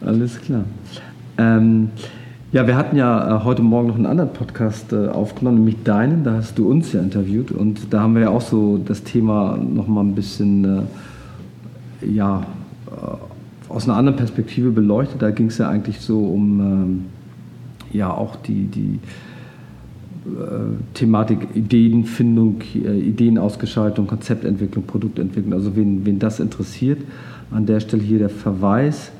Alles 0.08 0.40
klar. 0.40 0.64
Ähm, 1.36 1.90
ja, 2.50 2.66
wir 2.66 2.76
hatten 2.78 2.96
ja 2.96 3.40
äh, 3.40 3.44
heute 3.44 3.60
Morgen 3.60 3.88
noch 3.88 3.96
einen 3.96 4.06
anderen 4.06 4.32
Podcast 4.32 4.94
äh, 4.94 5.08
aufgenommen, 5.08 5.58
nämlich 5.58 5.82
deinen. 5.84 6.24
Da 6.24 6.32
hast 6.32 6.58
du 6.58 6.66
uns 6.66 6.94
ja 6.94 7.02
interviewt 7.02 7.50
und 7.52 7.92
da 7.92 8.00
haben 8.00 8.14
wir 8.14 8.22
ja 8.22 8.30
auch 8.30 8.40
so 8.40 8.78
das 8.78 9.04
Thema 9.04 9.58
noch 9.58 9.86
mal 9.86 10.00
ein 10.00 10.14
bisschen 10.14 10.64
äh, 10.64 12.06
ja, 12.10 12.46
äh, 12.86 13.70
aus 13.70 13.86
einer 13.86 13.98
anderen 13.98 14.16
Perspektive 14.16 14.70
beleuchtet. 14.70 15.20
Da 15.20 15.30
ging 15.30 15.48
es 15.48 15.58
ja 15.58 15.68
eigentlich 15.68 16.00
so 16.00 16.24
um 16.24 16.60
ähm, 16.60 17.04
ja 17.92 18.10
auch 18.10 18.36
die, 18.36 18.64
die 18.64 19.00
äh, 20.24 20.94
Thematik 20.94 21.48
Ideenfindung, 21.54 22.62
äh, 22.74 22.98
Ideenausgestaltung, 22.98 24.06
Konzeptentwicklung, 24.06 24.84
Produktentwicklung. 24.84 25.52
Also 25.52 25.76
wen, 25.76 26.06
wen 26.06 26.18
das 26.18 26.40
interessiert, 26.40 27.02
an 27.50 27.66
der 27.66 27.80
Stelle 27.80 28.02
hier 28.02 28.20
der 28.20 28.30
Verweis 28.30 29.12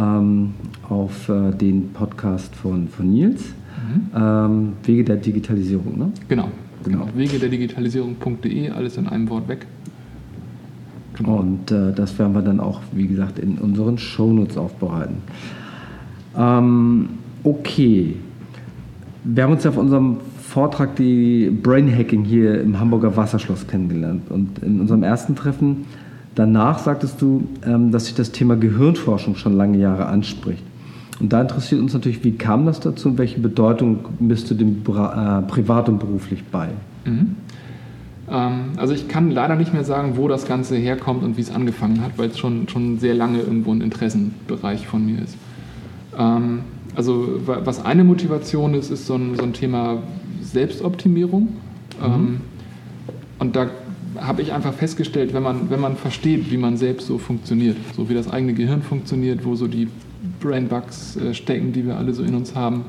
ähm, 0.00 0.54
auf 0.88 1.28
äh, 1.28 1.52
den 1.52 1.92
Podcast 1.92 2.54
von, 2.54 2.88
von 2.88 3.10
Nils. 3.10 3.42
Mhm. 3.44 4.10
Ähm, 4.14 4.72
Wege 4.84 5.04
der 5.04 5.16
Digitalisierung, 5.16 5.98
ne? 5.98 6.12
Genau. 6.28 6.48
genau. 6.84 7.04
genau. 7.04 7.16
Wege 7.16 7.38
der 7.38 7.48
Digitalisierung.de, 7.48 8.70
alles 8.70 8.96
in 8.96 9.06
einem 9.06 9.28
Wort 9.28 9.48
weg. 9.48 9.66
Genau. 11.14 11.38
Und 11.38 11.70
äh, 11.70 11.92
das 11.92 12.18
werden 12.18 12.34
wir 12.34 12.42
dann 12.42 12.60
auch, 12.60 12.80
wie 12.92 13.06
gesagt, 13.06 13.38
in 13.38 13.58
unseren 13.58 13.98
Shownotes 13.98 14.56
aufbereiten. 14.56 15.16
Ähm, 16.36 17.08
okay. 17.42 18.16
Wir 19.24 19.44
haben 19.44 19.52
uns 19.52 19.64
ja 19.64 19.70
auf 19.70 19.76
unserem 19.76 20.18
Vortrag 20.40 20.96
die 20.96 21.50
Brain 21.50 21.94
Hacking 21.94 22.24
hier 22.24 22.60
im 22.60 22.80
Hamburger 22.80 23.16
Wasserschloss 23.16 23.66
kennengelernt. 23.66 24.30
Und 24.30 24.60
in 24.60 24.80
unserem 24.80 25.02
ersten 25.02 25.36
Treffen 25.36 25.84
danach 26.40 26.78
sagtest 26.78 27.20
du, 27.20 27.46
ähm, 27.64 27.92
dass 27.92 28.06
sich 28.06 28.14
das 28.14 28.32
Thema 28.32 28.56
Gehirnforschung 28.56 29.36
schon 29.36 29.52
lange 29.52 29.78
Jahre 29.78 30.06
anspricht. 30.06 30.64
Und 31.20 31.32
da 31.32 31.42
interessiert 31.42 31.82
uns 31.82 31.92
natürlich, 31.92 32.24
wie 32.24 32.32
kam 32.32 32.64
das 32.64 32.80
dazu 32.80 33.10
und 33.10 33.18
welche 33.18 33.40
Bedeutung 33.40 33.98
misst 34.18 34.50
du 34.50 34.54
dem 34.54 34.78
äh, 34.78 35.42
privat 35.42 35.88
und 35.90 35.98
beruflich 35.98 36.42
bei? 36.50 36.68
Mhm. 37.04 37.36
Ähm, 38.30 38.52
also 38.78 38.94
ich 38.94 39.06
kann 39.06 39.30
leider 39.30 39.54
nicht 39.54 39.74
mehr 39.74 39.84
sagen, 39.84 40.16
wo 40.16 40.28
das 40.28 40.46
Ganze 40.46 40.76
herkommt 40.76 41.22
und 41.22 41.36
wie 41.36 41.42
es 41.42 41.54
angefangen 41.54 42.00
hat, 42.00 42.12
weil 42.16 42.30
es 42.30 42.38
schon, 42.38 42.68
schon 42.68 42.98
sehr 42.98 43.14
lange 43.14 43.40
irgendwo 43.40 43.72
ein 43.72 43.82
Interessenbereich 43.82 44.86
von 44.86 45.04
mir 45.04 45.22
ist. 45.22 45.36
Ähm, 46.18 46.60
also 46.96 47.40
was 47.44 47.84
eine 47.84 48.02
Motivation 48.02 48.74
ist, 48.74 48.90
ist 48.90 49.06
so 49.06 49.14
ein, 49.14 49.36
so 49.36 49.42
ein 49.42 49.52
Thema 49.52 49.98
Selbstoptimierung. 50.42 51.48
Mhm. 52.02 52.40
Und 53.38 53.56
da 53.56 53.66
habe 54.18 54.42
ich 54.42 54.52
einfach 54.52 54.72
festgestellt, 54.74 55.32
wenn 55.34 55.42
man, 55.42 55.70
wenn 55.70 55.80
man 55.80 55.96
versteht, 55.96 56.50
wie 56.50 56.56
man 56.56 56.76
selbst 56.76 57.06
so 57.06 57.18
funktioniert, 57.18 57.76
so 57.96 58.08
wie 58.08 58.14
das 58.14 58.30
eigene 58.30 58.54
Gehirn 58.54 58.82
funktioniert, 58.82 59.44
wo 59.44 59.54
so 59.54 59.68
die 59.68 59.88
Brainbugs 60.40 61.16
äh, 61.16 61.34
stecken, 61.34 61.72
die 61.72 61.86
wir 61.86 61.96
alle 61.96 62.12
so 62.12 62.22
in 62.22 62.34
uns 62.34 62.54
haben, 62.54 62.84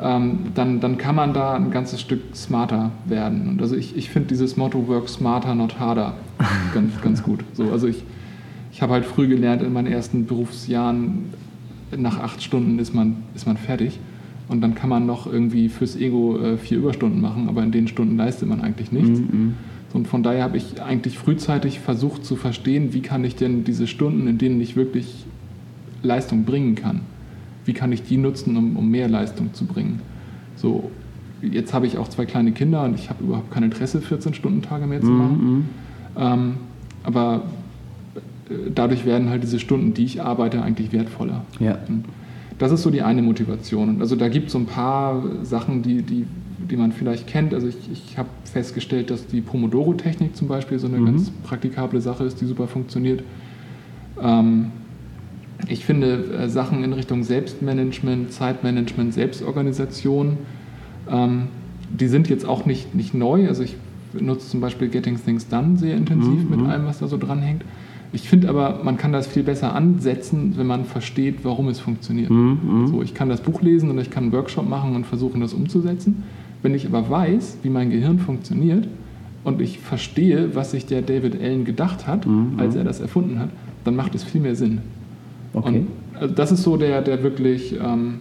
ähm, 0.00 0.38
dann, 0.54 0.80
dann 0.80 0.96
kann 0.96 1.14
man 1.14 1.34
da 1.34 1.54
ein 1.54 1.70
ganzes 1.70 2.00
Stück 2.00 2.20
smarter 2.34 2.92
werden. 3.04 3.48
Und 3.48 3.62
also 3.62 3.76
ich, 3.76 3.96
ich 3.96 4.10
finde 4.10 4.28
dieses 4.28 4.56
Motto 4.56 4.86
Work 4.88 5.08
smarter, 5.08 5.54
not 5.54 5.78
harder 5.78 6.14
ganz, 6.74 7.00
ganz 7.02 7.22
gut. 7.22 7.40
So, 7.52 7.70
also 7.70 7.86
ich, 7.86 8.02
ich 8.72 8.80
habe 8.80 8.92
halt 8.92 9.04
früh 9.04 9.28
gelernt 9.28 9.62
in 9.62 9.72
meinen 9.72 9.88
ersten 9.88 10.26
Berufsjahren, 10.26 11.26
nach 11.96 12.20
acht 12.20 12.42
Stunden 12.42 12.78
ist 12.78 12.94
man, 12.94 13.16
ist 13.34 13.46
man 13.46 13.56
fertig. 13.56 13.98
Und 14.48 14.62
dann 14.62 14.74
kann 14.74 14.88
man 14.88 15.04
noch 15.04 15.26
irgendwie 15.26 15.68
fürs 15.68 15.96
Ego 15.96 16.38
äh, 16.38 16.56
vier 16.56 16.78
Überstunden 16.78 17.20
machen, 17.20 17.48
aber 17.48 17.62
in 17.62 17.70
den 17.70 17.86
Stunden 17.86 18.16
leistet 18.16 18.48
man 18.48 18.62
eigentlich 18.62 18.92
nichts. 18.92 19.20
Mhm. 19.20 19.54
Und 19.92 20.06
von 20.06 20.22
daher 20.22 20.42
habe 20.42 20.56
ich 20.56 20.82
eigentlich 20.82 21.18
frühzeitig 21.18 21.80
versucht 21.80 22.24
zu 22.24 22.36
verstehen, 22.36 22.92
wie 22.92 23.00
kann 23.00 23.24
ich 23.24 23.36
denn 23.36 23.64
diese 23.64 23.86
Stunden, 23.86 24.28
in 24.28 24.38
denen 24.38 24.60
ich 24.60 24.76
wirklich 24.76 25.24
Leistung 26.02 26.44
bringen 26.44 26.74
kann, 26.74 27.00
wie 27.64 27.72
kann 27.72 27.92
ich 27.92 28.02
die 28.02 28.16
nutzen, 28.16 28.56
um, 28.56 28.76
um 28.76 28.90
mehr 28.90 29.08
Leistung 29.08 29.54
zu 29.54 29.64
bringen. 29.64 30.00
So, 30.56 30.90
jetzt 31.40 31.72
habe 31.72 31.86
ich 31.86 31.98
auch 31.98 32.08
zwei 32.08 32.26
kleine 32.26 32.52
Kinder 32.52 32.84
und 32.84 32.94
ich 32.94 33.08
habe 33.10 33.24
überhaupt 33.24 33.50
kein 33.50 33.62
Interesse, 33.62 33.98
14-Stunden-Tage 33.98 34.86
mehr 34.86 35.00
zu 35.00 35.10
machen. 35.10 35.38
Mhm. 35.38 35.64
Ähm, 36.16 36.54
aber 37.04 37.42
äh, 38.50 38.70
dadurch 38.74 39.06
werden 39.06 39.30
halt 39.30 39.42
diese 39.42 39.58
Stunden, 39.58 39.94
die 39.94 40.04
ich 40.04 40.22
arbeite, 40.22 40.62
eigentlich 40.62 40.92
wertvoller. 40.92 41.44
Ja. 41.60 41.78
Das 42.58 42.72
ist 42.72 42.82
so 42.82 42.90
die 42.90 43.02
eine 43.02 43.22
Motivation. 43.22 44.00
Also 44.00 44.16
da 44.16 44.28
gibt 44.28 44.46
es 44.46 44.52
so 44.52 44.58
ein 44.58 44.66
paar 44.66 45.22
Sachen, 45.42 45.82
die, 45.82 46.02
die, 46.02 46.26
die 46.58 46.76
man 46.76 46.92
vielleicht 46.92 47.26
kennt. 47.26 47.54
Also 47.54 47.68
ich, 47.68 47.76
ich 47.92 48.18
habe 48.18 48.28
festgestellt, 48.44 49.10
dass 49.10 49.26
die 49.26 49.40
Pomodoro-Technik 49.40 50.36
zum 50.36 50.48
Beispiel 50.48 50.78
so 50.78 50.86
eine 50.86 50.98
mhm. 50.98 51.06
ganz 51.06 51.30
praktikable 51.44 52.00
Sache 52.00 52.24
ist, 52.24 52.40
die 52.40 52.46
super 52.46 52.66
funktioniert. 52.66 53.22
Ähm, 54.20 54.72
ich 55.68 55.84
finde 55.84 56.24
äh, 56.34 56.48
Sachen 56.48 56.84
in 56.84 56.92
Richtung 56.92 57.22
Selbstmanagement, 57.22 58.32
Zeitmanagement, 58.32 59.14
Selbstorganisation, 59.14 60.38
ähm, 61.10 61.48
die 61.90 62.08
sind 62.08 62.28
jetzt 62.28 62.44
auch 62.44 62.66
nicht, 62.66 62.94
nicht 62.94 63.14
neu. 63.14 63.48
Also 63.48 63.62
ich 63.62 63.76
nutze 64.12 64.48
zum 64.48 64.60
Beispiel 64.60 64.88
Getting 64.88 65.22
Things 65.22 65.48
Done 65.48 65.76
sehr 65.76 65.96
intensiv 65.96 66.44
mhm. 66.44 66.50
mit 66.50 66.68
allem, 66.68 66.86
was 66.86 66.98
da 66.98 67.08
so 67.08 67.16
dranhängt. 67.16 67.64
Ich 68.12 68.28
finde 68.28 68.48
aber, 68.48 68.80
man 68.84 68.96
kann 68.96 69.12
das 69.12 69.26
viel 69.26 69.42
besser 69.42 69.74
ansetzen, 69.74 70.54
wenn 70.56 70.66
man 70.66 70.86
versteht, 70.86 71.44
warum 71.44 71.68
es 71.68 71.78
funktioniert. 71.78 72.30
Mhm. 72.30 72.58
mhm. 72.62 72.86
So, 72.88 73.02
ich 73.02 73.14
kann 73.14 73.28
das 73.28 73.40
Buch 73.40 73.60
lesen 73.60 73.90
und 73.90 73.98
ich 73.98 74.10
kann 74.10 74.24
einen 74.24 74.32
Workshop 74.32 74.68
machen 74.68 74.96
und 74.96 75.06
versuchen, 75.06 75.40
das 75.40 75.52
umzusetzen. 75.52 76.24
Wenn 76.62 76.74
ich 76.74 76.86
aber 76.86 77.08
weiß, 77.08 77.58
wie 77.62 77.70
mein 77.70 77.90
Gehirn 77.90 78.18
funktioniert 78.18 78.88
und 79.44 79.60
ich 79.60 79.78
verstehe, 79.78 80.54
was 80.54 80.72
sich 80.72 80.86
der 80.86 81.02
David 81.02 81.40
Allen 81.40 81.64
gedacht 81.64 82.06
hat, 82.06 82.26
mhm. 82.26 82.54
als 82.58 82.74
er 82.74 82.84
das 82.84 83.00
erfunden 83.00 83.38
hat, 83.38 83.50
dann 83.84 83.96
macht 83.96 84.14
es 84.14 84.24
viel 84.24 84.40
mehr 84.40 84.56
Sinn. 84.56 84.80
Okay. 85.54 85.68
Und 85.68 85.88
also 86.20 86.34
das 86.34 86.52
ist 86.52 86.62
so 86.62 86.76
der, 86.76 87.02
der 87.02 87.22
wirklich, 87.22 87.74
ähm, 87.74 88.14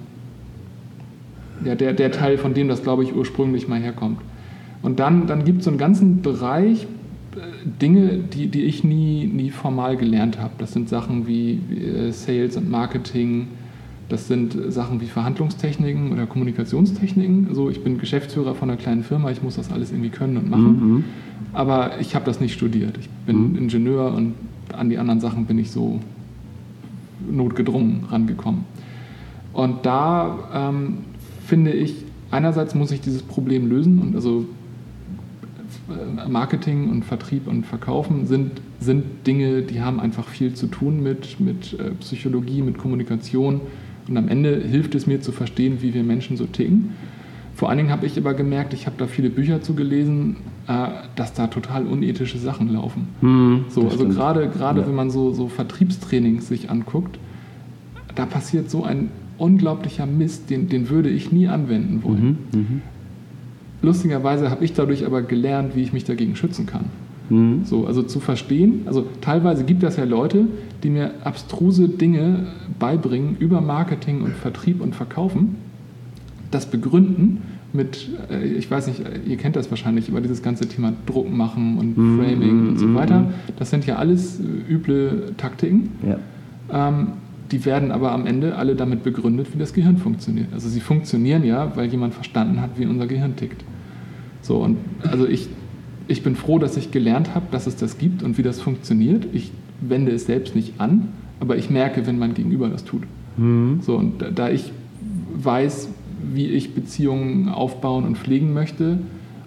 ja, 1.66 1.76
der, 1.76 1.94
der 1.94 2.12
Teil, 2.12 2.38
von 2.38 2.54
dem 2.54 2.68
das, 2.68 2.84
glaube 2.84 3.04
ich, 3.04 3.16
ursprünglich 3.16 3.68
mal 3.68 3.80
herkommt. 3.80 4.20
Und 4.84 5.00
dann, 5.00 5.28
dann 5.28 5.44
gibt 5.44 5.60
es 5.60 5.66
so 5.66 5.72
einen 5.72 5.80
ganzen 5.80 6.22
Bereich, 6.22 6.84
äh, 7.36 7.40
Dinge, 7.82 8.20
die, 8.20 8.48
die 8.48 8.64
ich 8.64 8.84
nie, 8.84 9.26
nie 9.26 9.50
formal 9.50 9.98
gelernt 9.98 10.40
habe. 10.40 10.54
Das 10.60 10.74
sind 10.74 10.90
Sachen 10.90 11.28
wie, 11.28 11.60
wie 11.70 11.84
äh, 11.84 12.12
Sales 12.12 12.56
und 12.58 12.70
Marketing, 12.70 13.48
das 14.10 14.28
sind 14.28 14.58
Sachen 14.70 15.02
wie 15.02 15.08
Verhandlungstechniken 15.08 16.14
oder 16.14 16.26
Kommunikationstechniken. 16.26 17.48
Also 17.50 17.70
ich 17.70 17.84
bin 17.84 17.98
Geschäftsführer 17.98 18.56
von 18.56 18.70
einer 18.70 18.80
kleinen 18.80 19.04
Firma, 19.04 19.32
ich 19.32 19.44
muss 19.44 19.56
das 19.56 19.72
alles 19.72 19.92
irgendwie 19.92 20.10
können 20.10 20.38
und 20.38 20.50
machen. 20.50 20.94
Mhm. 20.94 21.04
Aber 21.54 22.00
ich 22.00 22.16
habe 22.16 22.26
das 22.26 22.40
nicht 22.40 22.54
studiert. 22.54 22.98
Ich 22.98 23.10
bin 23.26 23.52
mhm. 23.52 23.58
Ingenieur 23.58 24.14
und 24.14 24.36
an 24.74 24.90
die 24.90 24.98
anderen 24.98 25.20
Sachen 25.20 25.46
bin 25.46 25.60
ich 25.60 25.72
so 25.72 26.00
notgedrungen 27.30 28.06
rangekommen. 28.10 28.64
Und 29.54 29.86
da 29.86 30.38
ähm, 30.54 31.00
finde 31.46 31.72
ich, 31.72 31.96
einerseits 32.32 32.76
muss 32.76 32.92
ich 32.92 33.02
dieses 33.02 33.24
Problem 33.24 33.68
lösen 33.68 34.00
und 34.00 34.16
also 34.16 34.46
äh, 35.90 36.30
Marketing 36.30 36.90
und 36.90 37.04
Vertrieb 37.04 37.48
und 37.48 37.66
Verkaufen 37.66 38.26
sind, 38.26 38.52
sind 38.80 39.26
Dinge, 39.26 39.64
die 39.64 39.82
haben 39.82 40.00
einfach 40.00 40.28
viel 40.28 40.54
zu 40.54 40.68
tun 40.68 41.02
mit, 41.02 41.40
mit 41.40 41.74
äh, 41.74 41.92
Psychologie, 42.00 42.62
mit 42.62 42.78
Kommunikation. 42.78 43.62
Und 44.08 44.18
am 44.18 44.28
Ende 44.28 44.62
hilft 44.62 44.96
es 44.96 45.08
mir 45.08 45.22
zu 45.22 45.32
verstehen, 45.32 45.82
wie 45.82 45.94
wir 45.94 46.04
Menschen 46.04 46.38
so 46.38 46.46
ticken. 46.46 46.92
Vor 47.56 47.70
allen 47.70 47.80
Dingen 47.80 47.90
habe 47.90 48.06
ich 48.06 48.18
aber 48.18 48.36
gemerkt, 48.36 48.74
ich 48.74 48.86
habe 48.86 48.98
da 49.00 49.08
viele 49.08 49.30
Bücher 49.30 49.62
zu 49.62 49.74
gelesen, 49.74 50.38
äh, 50.68 50.90
dass 51.16 51.34
da 51.34 51.48
total 51.48 51.88
unethische 51.88 52.38
Sachen 52.38 52.72
laufen. 52.72 53.08
Hm, 53.22 53.66
so, 53.70 53.88
also 53.88 54.08
gerade 54.08 54.48
gerade 54.50 54.82
ja. 54.82 54.88
wenn 54.88 54.94
man 54.94 55.10
so, 55.10 55.34
so 55.34 55.48
Vertriebstrainings 55.48 56.48
sich 56.48 56.70
anguckt, 56.70 57.18
da 58.14 58.28
passiert 58.28 58.70
so 58.70 58.84
ein 58.84 59.10
unglaublicher 59.40 60.06
Mist, 60.06 60.50
den, 60.50 60.70
den 60.70 60.90
würde 60.90 61.10
ich 61.10 61.32
nie 61.32 61.48
anwenden 61.48 62.04
wollen. 62.04 62.38
Mhm, 62.52 62.60
mh. 62.60 62.82
Lustigerweise 63.82 64.50
habe 64.50 64.64
ich 64.64 64.74
dadurch 64.74 65.06
aber 65.06 65.22
gelernt, 65.22 65.76
wie 65.76 65.82
ich 65.82 65.94
mich 65.94 66.04
dagegen 66.04 66.36
schützen 66.36 66.66
kann. 66.66 66.86
Mhm. 67.30 67.66
So, 67.66 67.86
also 67.86 68.04
zu 68.04 68.20
verstehen, 68.20 68.82
also 68.86 69.06
teilweise 69.22 69.64
gibt 69.64 69.84
es 69.84 69.98
ja 69.98 70.04
Leute, 70.04 70.46
die 70.84 70.90
mir 70.90 71.12
abstruse 71.24 71.90
Dinge 71.90 72.48
beibringen 72.80 73.38
über 73.40 73.62
Marketing 73.62 74.22
und 74.22 74.34
Vertrieb 74.34 74.82
und 74.82 74.96
Verkaufen 74.96 75.56
das 76.52 76.66
begründen 76.66 77.42
mit, 77.74 78.10
äh, 78.30 78.46
ich 78.46 78.70
weiß 78.70 78.88
nicht, 78.88 79.02
ihr 79.28 79.38
kennt 79.38 79.56
das 79.56 79.70
wahrscheinlich, 79.70 80.10
aber 80.10 80.22
dieses 80.22 80.42
ganze 80.42 80.68
Thema 80.68 80.94
Druck 81.06 81.32
machen 81.32 81.78
und 81.78 81.98
mhm, 81.98 82.20
Framing 82.20 82.70
und 82.70 82.80
so 82.80 82.88
mhm, 82.88 82.96
weiter, 82.96 83.32
das 83.58 83.70
sind 83.70 83.86
ja 83.86 83.98
alles 83.98 84.40
äh, 84.40 84.74
üble 84.74 85.34
Taktiken. 85.38 85.92
Ja. 86.08 86.90
Ähm, 86.90 87.08
die 87.52 87.64
werden 87.66 87.92
aber 87.92 88.12
am 88.12 88.26
Ende 88.26 88.56
alle 88.56 88.76
damit 88.76 89.04
begründet, 89.04 89.48
wie 89.54 89.58
das 89.58 89.74
Gehirn 89.74 89.98
funktioniert. 89.98 90.48
Also 90.54 90.68
sie 90.68 90.82
funktionieren 90.82 91.46
ja, 91.46 91.76
weil 91.76 91.88
jemand 91.90 92.14
verstanden 92.14 92.60
hat, 92.62 92.72
wie 92.78 92.86
unser 92.86 93.08
Gehirn 93.08 93.38
tickt. 93.38 93.64
So, 94.42 94.58
und 94.58 94.78
also 95.10 95.26
ich, 95.26 95.48
ich 96.08 96.24
bin 96.24 96.36
froh, 96.36 96.60
dass 96.60 96.78
ich 96.78 96.92
gelernt 96.92 97.36
habe, 97.36 97.48
dass 97.52 97.68
es 97.68 97.76
das 97.76 97.98
gibt 97.98 98.24
und 98.24 98.38
wie 98.38 98.44
das 98.44 98.62
funktioniert. 98.62 99.28
Ich 99.34 99.52
wende 99.82 100.12
es 100.12 100.26
selbst 100.26 100.56
nicht 100.56 100.80
an, 100.80 101.10
aber 101.40 101.58
ich 101.58 101.70
merke, 101.70 102.08
wenn 102.08 102.18
mein 102.18 102.34
Gegenüber 102.34 102.70
das 102.70 102.84
tut. 102.84 103.04
Mhm. 103.38 103.80
So, 103.82 103.96
und 103.96 104.24
da, 104.36 104.50
ich 104.50 104.72
weiß, 105.36 105.90
wie 106.34 106.48
ich 106.48 106.74
Beziehungen 106.74 107.50
aufbauen 107.50 108.06
und 108.06 108.18
pflegen 108.18 108.54
möchte 108.54 109.00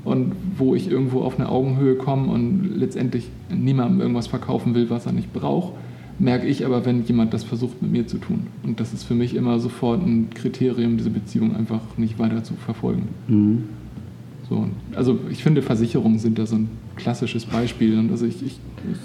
und 0.05 0.33
wo 0.57 0.75
ich 0.75 0.91
irgendwo 0.91 1.23
auf 1.23 1.39
eine 1.39 1.49
Augenhöhe 1.49 1.97
komme 1.97 2.33
und 2.33 2.71
letztendlich 2.77 3.29
niemandem 3.55 4.01
irgendwas 4.01 4.29
verkaufen 4.29 4.75
will, 4.75 4.89
was 4.89 5.07
er 5.07 5.13
nicht 5.13 5.33
braucht, 5.33 5.75
merke 6.19 6.47
ich 6.47 6.65
aber, 6.67 6.85
wenn 6.85 7.05
jemand 7.05 7.35
das 7.35 7.45
versucht 7.45 7.83
mit 7.83 7.91
mir 7.91 8.07
zu 8.07 8.19
tun. 8.19 8.47
Und 8.63 8.79
das 8.79 8.93
ist 8.93 9.05
für 9.05 9.15
mich 9.15 9.35
immer 9.35 9.59
sofort 9.59 10.05
ein 10.05 10.29
Kriterium, 10.31 10.97
diese 10.97 11.11
Beziehung 11.11 11.57
einfach 11.57 11.81
nicht 11.97 12.19
weiter 12.19 12.45
zu 12.45 12.55
verfolgen. 12.55 13.09
Mhm. 13.27 13.65
So, 14.51 14.67
also 14.97 15.17
ich 15.31 15.45
finde, 15.45 15.63
Versicherungen 15.63 16.19
sind 16.19 16.37
da 16.37 16.45
so 16.45 16.57
ein 16.57 16.69
klassisches 16.97 17.47
Beispiel. 17.47 17.97
Und 17.97 18.11
also 18.11 18.27
ich, 18.27 18.45
ich, 18.45 18.59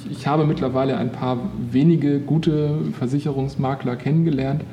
ich 0.10 0.26
habe 0.26 0.46
mittlerweile 0.46 0.98
ein 0.98 1.12
paar 1.12 1.38
wenige 1.72 2.20
gute 2.20 2.80
Versicherungsmakler 2.98 3.96
kennengelernt, 3.96 4.64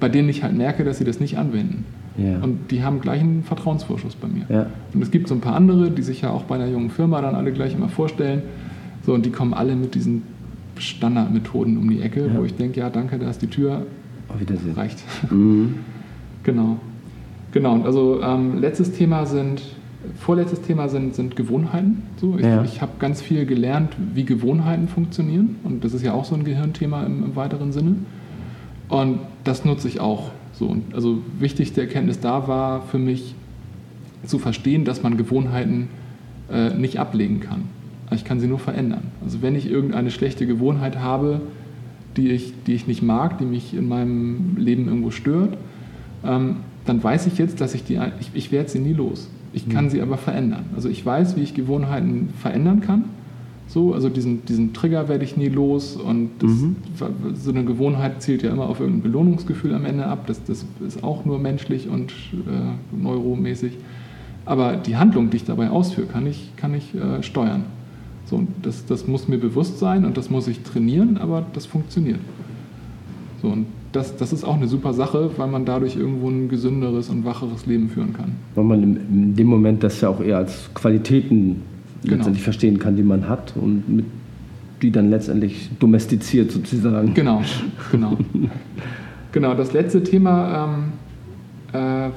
bei 0.00 0.08
denen 0.08 0.30
ich 0.30 0.42
halt 0.42 0.56
merke, 0.56 0.84
dass 0.84 0.96
sie 0.96 1.04
das 1.04 1.20
nicht 1.20 1.36
anwenden. 1.36 1.84
Ja. 2.16 2.38
Und 2.38 2.70
die 2.70 2.82
haben 2.82 3.02
gleich 3.02 3.20
einen 3.20 3.42
Vertrauensvorschuss 3.42 4.14
bei 4.14 4.28
mir. 4.28 4.46
Ja. 4.48 4.66
Und 4.94 5.02
es 5.02 5.10
gibt 5.10 5.28
so 5.28 5.34
ein 5.34 5.42
paar 5.42 5.54
andere, 5.54 5.90
die 5.90 6.02
sich 6.02 6.22
ja 6.22 6.30
auch 6.30 6.44
bei 6.44 6.54
einer 6.54 6.66
jungen 6.66 6.88
Firma 6.88 7.20
dann 7.20 7.34
alle 7.34 7.52
gleich 7.52 7.74
immer 7.74 7.90
vorstellen. 7.90 8.42
So, 9.04 9.12
und 9.12 9.26
die 9.26 9.30
kommen 9.30 9.52
alle 9.52 9.76
mit 9.76 9.94
diesen 9.94 10.22
Standardmethoden 10.78 11.76
um 11.76 11.90
die 11.90 12.00
Ecke, 12.00 12.26
ja. 12.26 12.38
wo 12.38 12.44
ich 12.44 12.54
denke, 12.54 12.80
ja, 12.80 12.88
danke, 12.88 13.18
da 13.18 13.28
ist 13.28 13.42
die 13.42 13.48
Tür. 13.48 13.82
Auf 14.28 14.40
Wiedersehen. 14.40 14.72
Reicht. 14.72 14.98
Mhm. 15.30 15.74
genau. 16.42 16.78
Genau, 17.52 17.74
und 17.74 17.84
also 17.84 18.22
ähm, 18.22 18.60
letztes 18.60 18.92
Thema 18.92 19.26
sind, 19.26 19.60
vorletztes 20.18 20.62
Thema 20.62 20.88
sind, 20.88 21.14
sind 21.14 21.36
Gewohnheiten. 21.36 22.02
So, 22.16 22.36
ich, 22.36 22.44
ja. 22.44 22.62
ich 22.64 22.82
habe 22.82 22.92
ganz 22.98 23.20
viel 23.22 23.46
gelernt, 23.46 23.94
wie 24.14 24.24
Gewohnheiten 24.24 24.88
funktionieren. 24.88 25.56
Und 25.64 25.84
das 25.84 25.94
ist 25.94 26.02
ja 26.02 26.12
auch 26.12 26.24
so 26.24 26.34
ein 26.34 26.44
Gehirnthema 26.44 27.04
im, 27.04 27.24
im 27.24 27.36
weiteren 27.36 27.72
Sinne. 27.72 27.96
Und 28.88 29.20
das 29.44 29.64
nutze 29.64 29.88
ich 29.88 30.00
auch 30.00 30.30
So, 30.52 30.76
also 30.92 31.18
wichtigste 31.38 31.80
Erkenntnis 31.80 32.20
da 32.20 32.48
war 32.48 32.82
für 32.82 32.98
mich 32.98 33.34
zu 34.26 34.38
verstehen, 34.38 34.84
dass 34.84 35.02
man 35.02 35.16
Gewohnheiten 35.16 35.88
äh, 36.50 36.70
nicht 36.70 36.98
ablegen 36.98 37.40
kann. 37.40 37.62
Ich 38.12 38.24
kann 38.24 38.40
sie 38.40 38.48
nur 38.48 38.58
verändern. 38.58 39.04
Also 39.22 39.40
wenn 39.40 39.54
ich 39.54 39.70
irgendeine 39.70 40.10
schlechte 40.10 40.46
Gewohnheit 40.46 40.98
habe, 40.98 41.40
die 42.16 42.30
ich, 42.30 42.52
die 42.66 42.74
ich 42.74 42.86
nicht 42.86 43.02
mag, 43.02 43.38
die 43.38 43.44
mich 43.44 43.72
in 43.72 43.88
meinem 43.88 44.56
Leben 44.56 44.88
irgendwo 44.88 45.10
stört, 45.10 45.56
ähm, 46.24 46.56
dann 46.86 47.02
weiß 47.02 47.26
ich 47.26 47.38
jetzt, 47.38 47.60
dass 47.60 47.74
ich 47.74 47.84
die, 47.84 48.00
ich, 48.20 48.30
ich 48.34 48.52
werde 48.52 48.68
sie 48.68 48.78
nie 48.78 48.92
los. 48.92 49.28
Ich 49.52 49.68
kann 49.68 49.86
mhm. 49.86 49.90
sie 49.90 50.00
aber 50.00 50.16
verändern. 50.16 50.66
Also 50.74 50.88
ich 50.88 51.04
weiß, 51.04 51.36
wie 51.36 51.42
ich 51.42 51.54
Gewohnheiten 51.54 52.30
verändern 52.40 52.80
kann. 52.80 53.04
So, 53.66 53.94
also 53.94 54.08
diesen, 54.08 54.44
diesen 54.46 54.72
Trigger 54.72 55.08
werde 55.08 55.24
ich 55.24 55.36
nie 55.36 55.48
los 55.48 55.94
und 55.94 56.30
das, 56.40 56.50
mhm. 56.50 56.76
so 57.34 57.50
eine 57.50 57.64
Gewohnheit 57.64 58.20
zielt 58.20 58.42
ja 58.42 58.50
immer 58.50 58.68
auf 58.68 58.80
irgendein 58.80 59.02
Belohnungsgefühl 59.02 59.74
am 59.74 59.84
Ende 59.84 60.06
ab. 60.06 60.26
Das, 60.26 60.42
das 60.44 60.64
ist 60.84 61.04
auch 61.04 61.24
nur 61.24 61.38
menschlich 61.38 61.88
und 61.88 62.12
äh, 62.32 62.96
neuromäßig. 62.96 63.74
Aber 64.44 64.76
die 64.76 64.96
Handlung, 64.96 65.30
die 65.30 65.36
ich 65.36 65.44
dabei 65.44 65.70
ausführe, 65.70 66.08
kann 66.08 66.26
ich, 66.26 66.50
kann 66.56 66.74
ich 66.74 66.94
äh, 66.94 67.22
steuern. 67.22 67.64
So, 68.26 68.44
das, 68.62 68.86
das 68.86 69.06
muss 69.06 69.28
mir 69.28 69.38
bewusst 69.38 69.78
sein 69.78 70.04
und 70.04 70.16
das 70.16 70.30
muss 70.30 70.48
ich 70.48 70.62
trainieren, 70.62 71.18
aber 71.18 71.44
das 71.52 71.66
funktioniert. 71.66 72.20
So, 73.42 73.48
und 73.48 73.66
das, 73.92 74.16
das 74.16 74.32
ist 74.32 74.44
auch 74.44 74.56
eine 74.56 74.68
super 74.68 74.92
Sache, 74.92 75.30
weil 75.36 75.48
man 75.48 75.64
dadurch 75.64 75.96
irgendwo 75.96 76.28
ein 76.28 76.48
gesünderes 76.48 77.08
und 77.08 77.24
wacheres 77.24 77.66
Leben 77.66 77.88
führen 77.88 78.12
kann. 78.12 78.32
Weil 78.54 78.64
man 78.64 78.82
in 78.82 79.34
dem 79.34 79.46
Moment 79.46 79.82
das 79.82 80.00
ja 80.00 80.08
auch 80.08 80.20
eher 80.20 80.38
als 80.38 80.70
Qualitäten 80.74 81.62
genau. 82.02 82.16
letztendlich 82.16 82.44
verstehen 82.44 82.78
kann, 82.78 82.96
die 82.96 83.02
man 83.02 83.28
hat 83.28 83.54
und 83.56 83.88
mit, 83.88 84.04
die 84.82 84.90
dann 84.90 85.10
letztendlich 85.10 85.70
domestiziert 85.78 86.52
sozusagen. 86.52 87.14
Genau, 87.14 87.42
genau. 87.90 88.16
genau, 89.32 89.54
das 89.54 89.72
letzte 89.72 90.02
Thema, 90.02 90.68
ähm, 90.68 90.92
äh, 91.72 92.10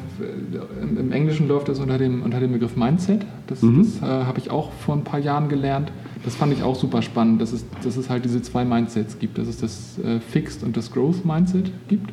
im, 0.99 1.11
Englischen 1.11 1.47
läuft 1.47 1.69
das 1.69 1.79
unter 1.79 1.97
dem, 1.97 2.23
unter 2.23 2.39
dem 2.39 2.51
Begriff 2.51 2.75
Mindset. 2.75 3.25
Das, 3.47 3.61
mhm. 3.61 3.79
das 3.79 3.97
äh, 4.01 4.25
habe 4.25 4.39
ich 4.39 4.51
auch 4.51 4.71
vor 4.71 4.95
ein 4.95 5.03
paar 5.03 5.19
Jahren 5.19 5.49
gelernt 5.49 5.91
das 6.23 6.35
fand 6.35 6.53
ich 6.53 6.63
auch 6.63 6.75
super 6.75 7.01
spannend, 7.01 7.41
dass 7.41 7.51
es, 7.51 7.65
dass 7.83 7.97
es 7.97 8.09
halt 8.09 8.23
diese 8.25 8.41
zwei 8.41 8.63
Mindsets 8.63 9.19
gibt, 9.19 9.37
dass 9.37 9.47
es 9.47 9.57
das 9.57 9.99
äh, 9.99 10.19
Fixed 10.19 10.63
und 10.63 10.77
das 10.77 10.91
Growth 10.91 11.25
Mindset 11.25 11.71
gibt. 11.87 12.11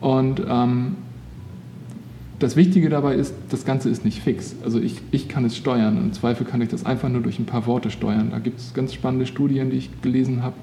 Und 0.00 0.42
ähm, 0.48 0.96
das 2.38 2.56
Wichtige 2.56 2.88
dabei 2.88 3.14
ist, 3.14 3.34
das 3.50 3.66
Ganze 3.66 3.90
ist 3.90 4.04
nicht 4.04 4.22
fix. 4.22 4.56
Also 4.64 4.80
ich, 4.80 5.02
ich 5.10 5.28
kann 5.28 5.44
es 5.44 5.56
steuern. 5.56 5.98
Im 5.98 6.12
Zweifel 6.14 6.46
kann 6.46 6.62
ich 6.62 6.70
das 6.70 6.86
einfach 6.86 7.10
nur 7.10 7.20
durch 7.20 7.38
ein 7.38 7.44
paar 7.44 7.66
Worte 7.66 7.90
steuern. 7.90 8.30
Da 8.30 8.38
gibt 8.38 8.58
es 8.58 8.72
ganz 8.72 8.94
spannende 8.94 9.26
Studien, 9.26 9.68
die 9.68 9.76
ich 9.76 10.00
gelesen 10.00 10.42
habe, 10.42 10.54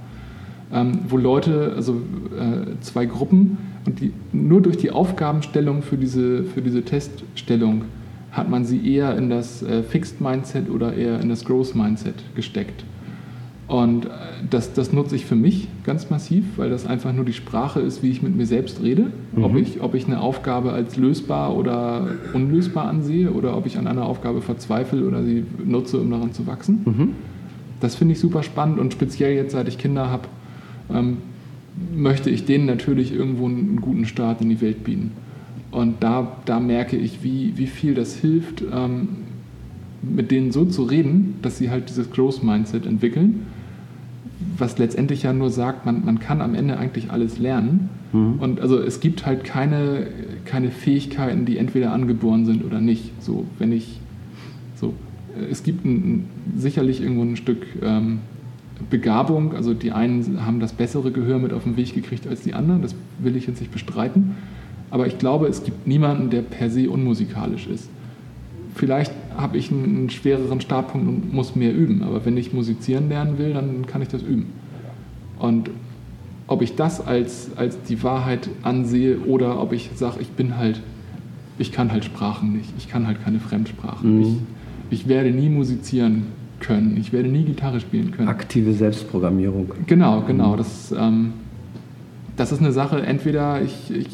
ähm, 0.73 0.99
wo 1.07 1.17
Leute, 1.17 1.73
also 1.75 2.01
äh, 2.35 2.81
zwei 2.81 3.05
Gruppen, 3.05 3.59
und 3.85 4.01
die 4.01 4.11
nur 4.33 4.61
durch 4.61 4.77
die 4.77 4.89
Aufgabenstellung 4.89 5.83
für 5.83 5.97
diese, 5.97 6.43
für 6.43 6.63
diese 6.63 6.83
Teststellung 6.83 7.83
hat 8.31 8.49
man 8.49 8.65
sie 8.65 8.93
eher 8.93 9.17
in 9.17 9.29
das 9.29 9.63
äh, 9.63 9.83
Fixed 9.83 10.21
Mindset 10.21 10.69
oder 10.69 10.93
eher 10.93 11.19
in 11.19 11.29
das 11.29 11.45
Growth 11.45 11.75
Mindset 11.75 12.15
gesteckt. 12.35 12.83
Und 13.67 14.05
äh, 14.05 14.09
das, 14.49 14.73
das 14.73 14.93
nutze 14.93 15.15
ich 15.15 15.25
für 15.25 15.35
mich 15.35 15.67
ganz 15.83 16.09
massiv, 16.09 16.43
weil 16.57 16.69
das 16.69 16.85
einfach 16.85 17.13
nur 17.13 17.25
die 17.25 17.33
Sprache 17.33 17.81
ist, 17.81 18.01
wie 18.01 18.09
ich 18.09 18.21
mit 18.21 18.35
mir 18.35 18.45
selbst 18.45 18.81
rede. 18.81 19.07
Mhm. 19.35 19.43
Ob, 19.43 19.55
ich, 19.55 19.81
ob 19.81 19.93
ich 19.95 20.05
eine 20.05 20.21
Aufgabe 20.21 20.71
als 20.71 20.97
lösbar 20.97 21.55
oder 21.55 22.07
unlösbar 22.33 22.87
ansehe 22.87 23.31
oder 23.31 23.57
ob 23.57 23.65
ich 23.65 23.77
an 23.77 23.87
einer 23.87 24.05
Aufgabe 24.05 24.41
verzweifle 24.41 25.05
oder 25.05 25.23
sie 25.23 25.43
nutze, 25.65 25.99
um 25.99 26.09
daran 26.09 26.33
zu 26.33 26.47
wachsen. 26.47 26.81
Mhm. 26.85 27.09
Das 27.79 27.95
finde 27.95 28.13
ich 28.13 28.19
super 28.19 28.41
spannend 28.41 28.79
und 28.79 28.93
speziell 28.93 29.35
jetzt, 29.35 29.51
seit 29.51 29.67
ich 29.67 29.77
Kinder 29.77 30.09
habe, 30.09 30.27
ähm, 30.93 31.17
möchte 31.95 32.29
ich 32.29 32.45
denen 32.45 32.65
natürlich 32.65 33.13
irgendwo 33.13 33.45
einen 33.45 33.81
guten 33.81 34.05
Start 34.05 34.41
in 34.41 34.49
die 34.49 34.61
Welt 34.61 34.83
bieten. 34.83 35.11
Und 35.71 36.01
da, 36.01 36.37
da 36.45 36.59
merke 36.59 36.95
ich, 36.95 37.23
wie, 37.23 37.53
wie 37.57 37.67
viel 37.67 37.93
das 37.93 38.15
hilft, 38.15 38.63
ähm, 38.71 39.09
mit 40.01 40.31
denen 40.31 40.51
so 40.51 40.65
zu 40.65 40.83
reden, 40.83 41.35
dass 41.41 41.57
sie 41.57 41.69
halt 41.69 41.89
dieses 41.89 42.11
Growth 42.11 42.43
Mindset 42.43 42.85
entwickeln, 42.85 43.47
was 44.57 44.77
letztendlich 44.77 45.23
ja 45.23 45.33
nur 45.33 45.49
sagt, 45.49 45.85
man, 45.85 46.05
man 46.05 46.19
kann 46.19 46.41
am 46.41 46.55
Ende 46.55 46.77
eigentlich 46.77 47.11
alles 47.11 47.37
lernen. 47.37 47.89
Mhm. 48.13 48.35
Und 48.39 48.61
also 48.61 48.79
es 48.79 48.99
gibt 48.99 49.25
halt 49.25 49.43
keine, 49.43 50.07
keine 50.45 50.71
Fähigkeiten, 50.71 51.45
die 51.45 51.57
entweder 51.57 51.91
angeboren 51.91 52.45
sind 52.45 52.63
oder 52.63 52.79
nicht. 52.79 53.11
So, 53.19 53.45
wenn 53.59 53.71
ich 53.71 53.99
so, 54.75 54.93
es 55.51 55.63
gibt 55.63 55.85
ein, 55.85 56.25
sicherlich 56.55 57.01
irgendwo 57.01 57.23
ein 57.23 57.35
Stück 57.35 57.65
ähm, 57.81 58.19
Begabung, 58.89 59.55
also 59.55 59.73
die 59.73 59.91
einen 59.91 60.45
haben 60.45 60.59
das 60.59 60.73
bessere 60.73 61.11
Gehör 61.11 61.39
mit 61.39 61.51
auf 61.51 61.63
den 61.63 61.77
Weg 61.77 61.93
gekriegt 61.95 62.27
als 62.27 62.41
die 62.41 62.53
anderen, 62.53 62.83
das 62.83 62.95
will 63.19 63.35
ich 63.35 63.47
jetzt 63.47 63.59
nicht 63.59 63.71
bestreiten. 63.71 64.35
Aber 64.89 65.07
ich 65.07 65.17
glaube, 65.17 65.47
es 65.47 65.63
gibt 65.63 65.87
niemanden, 65.87 66.29
der 66.29 66.41
per 66.41 66.69
se 66.69 66.89
unmusikalisch 66.89 67.67
ist. 67.67 67.89
Vielleicht 68.75 69.11
habe 69.35 69.57
ich 69.57 69.71
einen 69.71 70.09
schwereren 70.09 70.61
Startpunkt 70.61 71.07
und 71.07 71.33
muss 71.33 71.55
mehr 71.55 71.73
üben, 71.73 72.03
aber 72.03 72.25
wenn 72.25 72.37
ich 72.37 72.53
musizieren 72.53 73.09
lernen 73.09 73.37
will, 73.37 73.53
dann 73.53 73.85
kann 73.85 74.01
ich 74.01 74.07
das 74.07 74.21
üben. 74.21 74.47
Und 75.39 75.69
ob 76.47 76.61
ich 76.61 76.75
das 76.75 77.05
als, 77.05 77.51
als 77.55 77.81
die 77.83 78.01
Wahrheit 78.03 78.49
ansehe 78.63 79.19
oder 79.19 79.61
ob 79.61 79.73
ich 79.73 79.91
sage, 79.95 80.17
ich 80.21 80.29
bin 80.29 80.57
halt, 80.57 80.81
ich 81.59 81.71
kann 81.71 81.91
halt 81.91 82.05
Sprachen 82.05 82.53
nicht, 82.53 82.71
ich 82.77 82.87
kann 82.87 83.07
halt 83.07 83.23
keine 83.23 83.39
Fremdsprachen. 83.39 84.17
Mhm. 84.17 84.21
Ich, 84.89 85.01
ich 85.01 85.07
werde 85.07 85.31
nie 85.31 85.49
musizieren 85.49 86.27
können, 86.59 86.97
ich 86.97 87.11
werde 87.11 87.29
nie 87.29 87.43
Gitarre 87.43 87.79
spielen 87.79 88.11
können. 88.11 88.29
Aktive 88.29 88.73
Selbstprogrammierung. 88.73 89.71
Genau, 89.85 90.21
genau. 90.21 90.55
Das, 90.55 90.93
ähm, 90.97 91.33
das 92.37 92.51
ist 92.51 92.59
eine 92.59 92.71
Sache, 92.71 93.01
entweder 93.01 93.61
ich, 93.61 93.91
ich, 93.91 94.07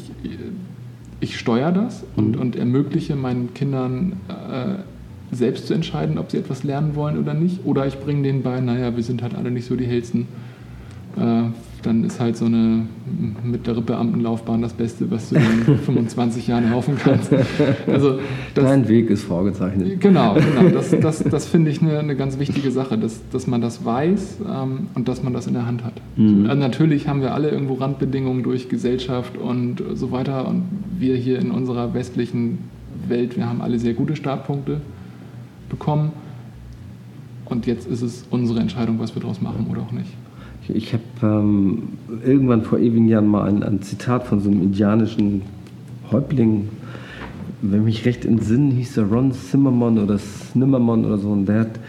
ich 1.20 1.38
steuere 1.38 1.72
das 1.72 2.04
und, 2.16 2.34
mhm. 2.34 2.40
und 2.40 2.56
ermögliche 2.56 3.14
meinen 3.14 3.54
Kindern 3.54 4.14
äh, 4.28 5.34
selbst 5.34 5.66
zu 5.66 5.74
entscheiden, 5.74 6.18
ob 6.18 6.30
sie 6.30 6.38
etwas 6.38 6.64
lernen 6.64 6.96
wollen 6.96 7.18
oder 7.18 7.34
nicht. 7.34 7.64
Oder 7.64 7.86
ich 7.86 7.98
bringe 7.98 8.22
denen 8.22 8.42
bei, 8.42 8.60
naja, 8.60 8.96
wir 8.96 9.02
sind 9.02 9.22
halt 9.22 9.34
alle 9.34 9.50
nicht 9.50 9.66
so 9.66 9.76
die 9.76 9.86
hellsten. 9.86 10.26
Äh, 11.16 11.44
dann 11.86 12.04
ist 12.04 12.18
halt 12.18 12.36
so 12.36 12.46
eine 12.46 12.86
mittlere 13.42 13.82
Beamtenlaufbahn 13.82 14.62
das 14.62 14.72
Beste, 14.72 15.10
was 15.10 15.30
du 15.30 15.36
in 15.36 15.78
25 15.84 16.46
Jahren 16.46 16.64
erhoffen 16.64 16.96
kannst. 16.96 17.30
Also 17.86 18.18
das, 18.54 18.64
Dein 18.64 18.88
Weg 18.88 19.10
ist 19.10 19.24
vorgezeichnet. 19.24 20.00
Genau, 20.00 20.34
genau. 20.34 20.70
Das, 20.72 20.90
das, 21.00 21.22
das 21.22 21.46
finde 21.46 21.70
ich 21.70 21.82
eine, 21.82 21.98
eine, 21.98 22.16
ganz 22.16 22.38
wichtige 22.38 22.70
Sache, 22.70 22.96
dass, 22.96 23.20
dass 23.30 23.46
man 23.46 23.60
das 23.60 23.84
weiß 23.84 24.38
ähm, 24.48 24.88
und 24.94 25.08
dass 25.08 25.22
man 25.22 25.32
das 25.32 25.46
in 25.46 25.54
der 25.54 25.66
Hand 25.66 25.84
hat. 25.84 26.00
Mhm. 26.16 26.46
Also 26.46 26.60
natürlich 26.60 27.06
haben 27.06 27.20
wir 27.20 27.34
alle 27.34 27.50
irgendwo 27.50 27.74
Randbedingungen 27.74 28.42
durch 28.42 28.68
Gesellschaft 28.68 29.36
und 29.36 29.82
so 29.94 30.10
weiter 30.10 30.48
und 30.48 30.64
wir 30.98 31.16
hier 31.16 31.38
in 31.38 31.50
unserer 31.50 31.92
westlichen 31.94 32.58
Welt, 33.08 33.36
wir 33.36 33.48
haben 33.48 33.60
alle 33.60 33.78
sehr 33.78 33.94
gute 33.94 34.16
Startpunkte 34.16 34.80
bekommen. 35.68 36.12
Und 37.44 37.66
jetzt 37.66 37.86
ist 37.86 38.00
es 38.00 38.24
unsere 38.30 38.60
Entscheidung, 38.60 38.98
was 38.98 39.14
wir 39.14 39.20
daraus 39.20 39.42
machen 39.42 39.66
oder 39.70 39.82
auch 39.82 39.92
nicht. 39.92 40.10
Ich 40.68 40.92
habe 40.92 41.02
ähm, 41.22 41.82
irgendwann 42.24 42.62
vor 42.62 42.78
ewigen 42.78 43.08
Jahren 43.08 43.26
mal 43.26 43.48
ein, 43.48 43.62
ein, 43.62 43.82
Zitat 43.82 44.26
von 44.26 44.40
so 44.40 44.50
einem 44.50 44.62
indianischen 44.62 45.42
Häuptling, 46.10 46.68
wenn 47.60 47.84
mich 47.84 48.04
recht 48.04 48.24
entsinnen, 48.24 48.70
hieß 48.70 48.98
er 48.98 49.04
Ron 49.04 49.32
Zimmermann 49.32 49.98
oder 49.98 50.18
Snimmermann 50.18 51.04
oder 51.04 51.18
so, 51.18 51.30
und 51.30 51.46
der 51.46 51.60
hat 51.60 51.80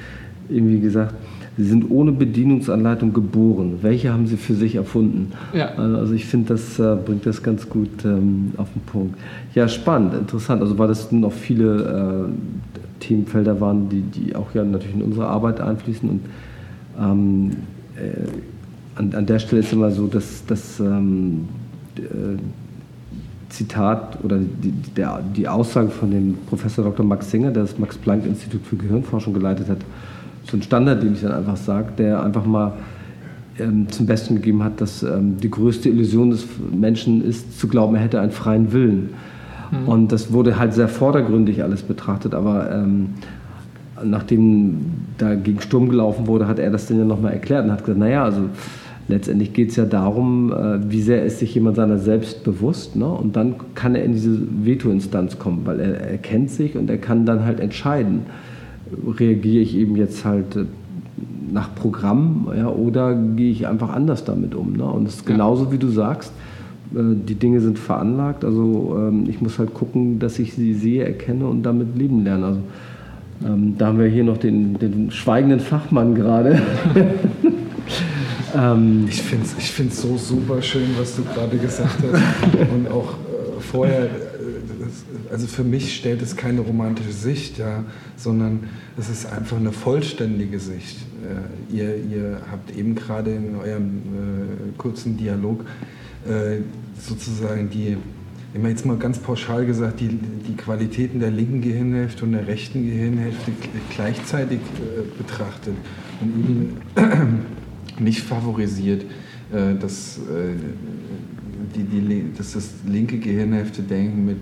irgendwie 0.49 0.79
gesagt, 0.79 1.15
Sie 1.57 1.63
sind 1.63 1.89
ohne 1.89 2.11
Bedienungsanleitung 2.11 3.13
geboren. 3.13 3.79
Welche 3.81 4.11
haben 4.11 4.27
Sie 4.27 4.35
für 4.35 4.55
sich 4.55 4.75
erfunden? 4.75 5.31
Ja. 5.53 5.69
Also, 5.77 5.97
also 5.97 6.13
ich 6.13 6.25
finde, 6.25 6.49
das 6.49 6.77
äh, 6.79 6.97
bringt 6.97 7.25
das 7.25 7.43
ganz 7.43 7.69
gut 7.69 8.03
ähm, 8.03 8.51
auf 8.57 8.67
den 8.73 8.81
Punkt. 8.81 9.17
Ja, 9.53 9.69
spannend, 9.69 10.15
interessant. 10.15 10.61
Also 10.61 10.77
weil 10.77 10.89
das 10.89 11.13
noch 11.13 11.31
viele 11.31 12.27
äh, 12.27 12.99
Themenfelder 12.99 13.61
waren, 13.61 13.87
die, 13.87 14.01
die 14.01 14.35
auch 14.35 14.53
ja 14.53 14.65
natürlich 14.65 14.95
in 14.95 15.01
unsere 15.01 15.27
Arbeit 15.27 15.61
einfließen 15.61 16.09
und 16.09 16.21
ähm, 16.99 17.51
äh, 17.95 18.27
an, 18.95 19.13
an 19.13 19.25
der 19.25 19.39
Stelle 19.39 19.61
ist 19.61 19.73
immer 19.73 19.91
so, 19.91 20.07
dass 20.07 20.45
das 20.45 20.79
ähm, 20.79 21.47
äh, 21.97 22.37
Zitat 23.49 24.17
oder 24.23 24.37
die, 24.37 24.71
der, 24.95 25.21
die 25.35 25.47
Aussage 25.47 25.89
von 25.89 26.11
dem 26.11 26.37
Professor 26.49 26.83
Dr. 26.83 27.05
Max 27.05 27.31
Singer, 27.31 27.51
der 27.51 27.63
das 27.63 27.77
Max-Planck-Institut 27.77 28.65
für 28.65 28.75
Gehirnforschung 28.75 29.33
geleitet 29.33 29.69
hat, 29.69 29.79
so 30.43 30.57
ein 30.57 30.61
Standard, 30.61 31.03
den 31.03 31.13
ich 31.13 31.21
dann 31.21 31.31
einfach 31.31 31.57
sage, 31.57 31.89
der 31.97 32.23
einfach 32.23 32.45
mal 32.45 32.73
ähm, 33.59 33.87
zum 33.89 34.05
Besten 34.05 34.35
gegeben 34.35 34.63
hat, 34.63 34.81
dass 34.81 35.03
ähm, 35.03 35.37
die 35.37 35.49
größte 35.49 35.89
Illusion 35.89 36.31
des 36.31 36.45
Menschen 36.71 37.23
ist, 37.23 37.59
zu 37.59 37.67
glauben, 37.67 37.95
er 37.95 38.01
hätte 38.01 38.19
einen 38.19 38.31
freien 38.31 38.71
Willen. 38.73 39.11
Mhm. 39.71 39.87
Und 39.87 40.11
das 40.11 40.31
wurde 40.33 40.59
halt 40.59 40.73
sehr 40.73 40.87
vordergründig 40.87 41.63
alles 41.63 41.81
betrachtet, 41.81 42.33
aber 42.33 42.71
ähm, 42.71 43.09
nachdem 44.03 44.85
da 45.17 45.35
gegen 45.35 45.61
Sturm 45.61 45.89
gelaufen 45.89 46.27
wurde, 46.27 46.47
hat 46.47 46.59
er 46.59 46.69
das 46.69 46.87
dann 46.87 46.99
ja 46.99 47.05
nochmal 47.05 47.33
erklärt 47.33 47.65
und 47.65 47.71
hat 47.71 47.79
gesagt, 47.79 47.97
naja, 47.97 48.23
also 48.25 48.49
letztendlich 49.07 49.53
geht 49.53 49.69
es 49.69 49.75
ja 49.75 49.85
darum, 49.85 50.51
äh, 50.51 50.89
wie 50.89 51.01
sehr 51.01 51.23
ist 51.23 51.39
sich 51.39 51.53
jemand 51.53 51.75
seiner 51.75 51.97
selbst 51.97 52.43
bewusst. 52.43 52.95
Ne? 52.95 53.07
Und 53.07 53.35
dann 53.35 53.55
kann 53.75 53.95
er 53.95 54.03
in 54.03 54.13
diese 54.13 54.37
Veto-Instanz 54.63 55.39
kommen, 55.39 55.61
weil 55.65 55.79
er, 55.79 56.01
er 56.01 56.17
kennt 56.17 56.49
sich 56.49 56.75
und 56.75 56.89
er 56.89 56.97
kann 56.97 57.25
dann 57.25 57.45
halt 57.45 57.59
entscheiden, 57.59 58.21
reagiere 59.17 59.61
ich 59.61 59.75
eben 59.75 59.95
jetzt 59.95 60.25
halt 60.25 60.55
äh, 60.55 60.65
nach 61.51 61.73
Programm 61.75 62.47
ja, 62.55 62.67
oder 62.67 63.15
gehe 63.15 63.51
ich 63.51 63.67
einfach 63.67 63.89
anders 63.89 64.25
damit 64.25 64.55
um. 64.55 64.73
Ne? 64.73 64.85
Und 64.85 65.07
es 65.07 65.15
ist 65.15 65.25
genauso, 65.25 65.71
wie 65.71 65.77
du 65.77 65.87
sagst, 65.87 66.33
äh, 66.93 66.99
die 67.27 67.35
Dinge 67.35 67.61
sind 67.61 67.77
veranlagt. 67.77 68.43
Also 68.43 68.95
ähm, 68.97 69.25
ich 69.27 69.41
muss 69.41 69.59
halt 69.59 69.73
gucken, 69.73 70.19
dass 70.19 70.39
ich 70.39 70.53
sie 70.53 70.73
sehe, 70.73 71.03
erkenne 71.03 71.45
und 71.45 71.63
damit 71.63 71.95
leben 71.95 72.23
lerne. 72.23 72.45
Also 72.45 72.59
ähm, 73.45 73.75
da 73.77 73.87
haben 73.87 73.99
wir 73.99 74.07
hier 74.07 74.23
noch 74.23 74.37
den, 74.37 74.79
den 74.79 75.11
schweigenden 75.11 75.59
Fachmann 75.59 76.15
gerade. 76.15 76.61
ähm, 78.55 79.05
ich 79.09 79.21
finde 79.21 79.45
es 79.45 79.55
ich 79.57 79.71
find's 79.71 80.01
so 80.01 80.17
super 80.17 80.61
schön, 80.61 80.89
was 80.97 81.15
du 81.15 81.23
gerade 81.23 81.57
gesagt 81.57 81.97
hast. 82.01 82.55
Und 82.73 82.87
auch 82.87 83.13
äh, 83.13 83.61
vorher, 83.61 84.05
äh, 84.05 85.31
also 85.31 85.47
für 85.47 85.63
mich 85.63 85.95
stellt 85.95 86.21
es 86.21 86.35
keine 86.35 86.61
romantische 86.61 87.11
Sicht, 87.11 87.57
ja, 87.57 87.83
sondern 88.15 88.69
es 88.97 89.09
ist 89.09 89.25
einfach 89.31 89.57
eine 89.57 89.71
vollständige 89.71 90.59
Sicht. 90.59 90.97
Äh, 91.23 91.75
ihr, 91.75 91.95
ihr 91.97 92.41
habt 92.51 92.75
eben 92.75 92.95
gerade 92.95 93.31
in 93.31 93.55
eurem 93.55 93.87
äh, 93.87 94.77
kurzen 94.77 95.17
Dialog 95.17 95.65
äh, 96.25 96.61
sozusagen 96.99 97.69
die, 97.69 97.97
immer 98.53 98.69
jetzt 98.69 98.85
mal 98.85 98.97
ganz 98.97 99.19
pauschal 99.19 99.65
gesagt, 99.65 99.99
die, 99.99 100.07
die 100.07 100.55
Qualitäten 100.55 101.19
der 101.19 101.31
linken 101.31 101.61
Gehirnhälfte 101.61 102.23
und 102.23 102.31
der 102.31 102.47
rechten 102.47 102.85
Gehirnhälfte 102.85 103.51
gleichzeitig 103.93 104.59
äh, 104.59 105.17
betrachtet 105.17 105.75
und 106.21 106.39
eben 106.39 106.77
nicht 107.99 108.21
favorisiert, 108.21 109.03
äh, 109.51 109.75
dass, 109.79 110.17
äh, 110.17 110.55
die, 111.75 111.83
die, 111.83 112.33
dass 112.37 112.53
das 112.53 112.69
linke 112.87 113.19
Gehirnhälfte 113.19 113.81
denken 113.81 114.25
mit 114.25 114.39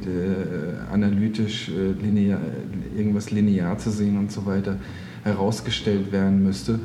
analytisch 0.92 1.72
linear, 2.02 2.40
irgendwas 2.96 3.32
linear 3.32 3.78
zu 3.78 3.90
sehen 3.90 4.18
und 4.18 4.32
so 4.32 4.46
weiter 4.46 4.78
herausgestellt 5.24 6.12
werden 6.12 6.44
müsste. 6.44 6.80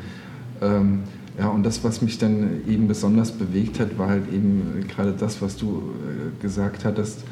Ähm, 0.62 1.00
ja, 1.38 1.48
und 1.48 1.62
das, 1.62 1.84
was 1.84 2.02
mich 2.02 2.18
dann 2.18 2.62
eben 2.68 2.88
besonders 2.88 3.30
bewegt 3.30 3.78
hat, 3.78 3.96
war 3.96 4.08
halt 4.08 4.32
eben 4.32 4.84
gerade 4.88 5.12
das, 5.12 5.40
was 5.40 5.56
du 5.56 5.82
äh, 5.92 6.42
gesagt 6.42 6.84
hattest, 6.84 7.22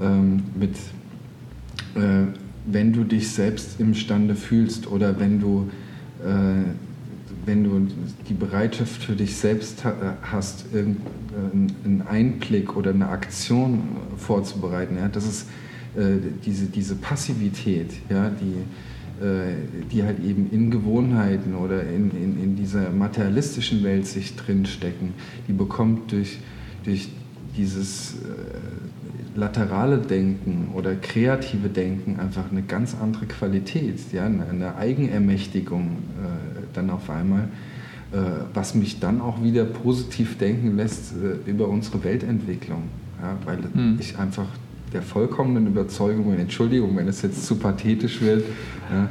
ähm, 0.00 0.44
mit, 0.54 0.76
äh, 1.96 2.26
wenn 2.66 2.92
du 2.92 3.02
dich 3.02 3.30
selbst 3.30 3.80
imstande 3.80 4.36
fühlst 4.36 4.86
oder 4.86 5.18
wenn 5.18 5.40
du, 5.40 5.68
äh, 6.24 6.70
wenn 7.48 7.64
du 7.64 7.88
die 8.28 8.34
Bereitschaft 8.34 9.02
für 9.02 9.16
dich 9.16 9.36
selbst 9.36 9.82
hast, 10.22 10.66
einen 10.72 12.02
Einblick 12.08 12.76
oder 12.76 12.90
eine 12.90 13.08
Aktion 13.08 13.82
vorzubereiten. 14.16 14.96
Ja, 14.96 15.08
das 15.08 15.26
ist 15.26 15.46
diese, 16.44 16.66
diese 16.66 16.94
Passivität, 16.94 17.90
ja, 18.08 18.30
die 18.30 18.62
äh, 19.20 19.82
die 19.90 20.04
halt 20.04 20.20
eben 20.24 20.48
in 20.52 20.70
Gewohnheiten 20.70 21.56
oder 21.56 21.82
in, 21.82 22.12
in, 22.12 22.40
in 22.40 22.54
dieser 22.54 22.90
materialistischen 22.90 23.82
Welt 23.82 24.06
sich 24.06 24.36
drinstecken, 24.36 25.12
die 25.48 25.52
bekommt 25.54 26.12
durch, 26.12 26.38
durch 26.84 27.08
dieses 27.56 28.12
äh, 28.14 29.36
laterale 29.36 29.98
Denken 29.98 30.68
oder 30.72 30.94
kreative 30.94 31.68
Denken 31.68 32.20
einfach 32.20 32.52
eine 32.52 32.62
ganz 32.62 32.94
andere 32.94 33.26
Qualität, 33.26 33.98
ja, 34.12 34.24
eine 34.24 34.76
Eigenermächtigung 34.76 35.96
äh, 36.22 36.47
dann 36.78 36.90
auf 36.90 37.10
einmal, 37.10 37.48
äh, 38.12 38.16
was 38.54 38.74
mich 38.74 39.00
dann 39.00 39.20
auch 39.20 39.42
wieder 39.42 39.64
positiv 39.64 40.38
denken 40.38 40.76
lässt 40.76 41.12
äh, 41.12 41.50
über 41.50 41.68
unsere 41.68 42.02
Weltentwicklung, 42.04 42.84
ja, 43.20 43.36
weil 43.44 43.58
hm. 43.58 43.96
ich 44.00 44.18
einfach 44.18 44.46
der 44.92 45.02
vollkommenen 45.02 45.66
Überzeugung, 45.66 46.26
und 46.26 46.38
Entschuldigung, 46.38 46.96
wenn 46.96 47.08
es 47.08 47.20
jetzt 47.22 47.44
zu 47.44 47.56
pathetisch 47.56 48.22
wird, 48.22 48.44
ja, 48.90 49.08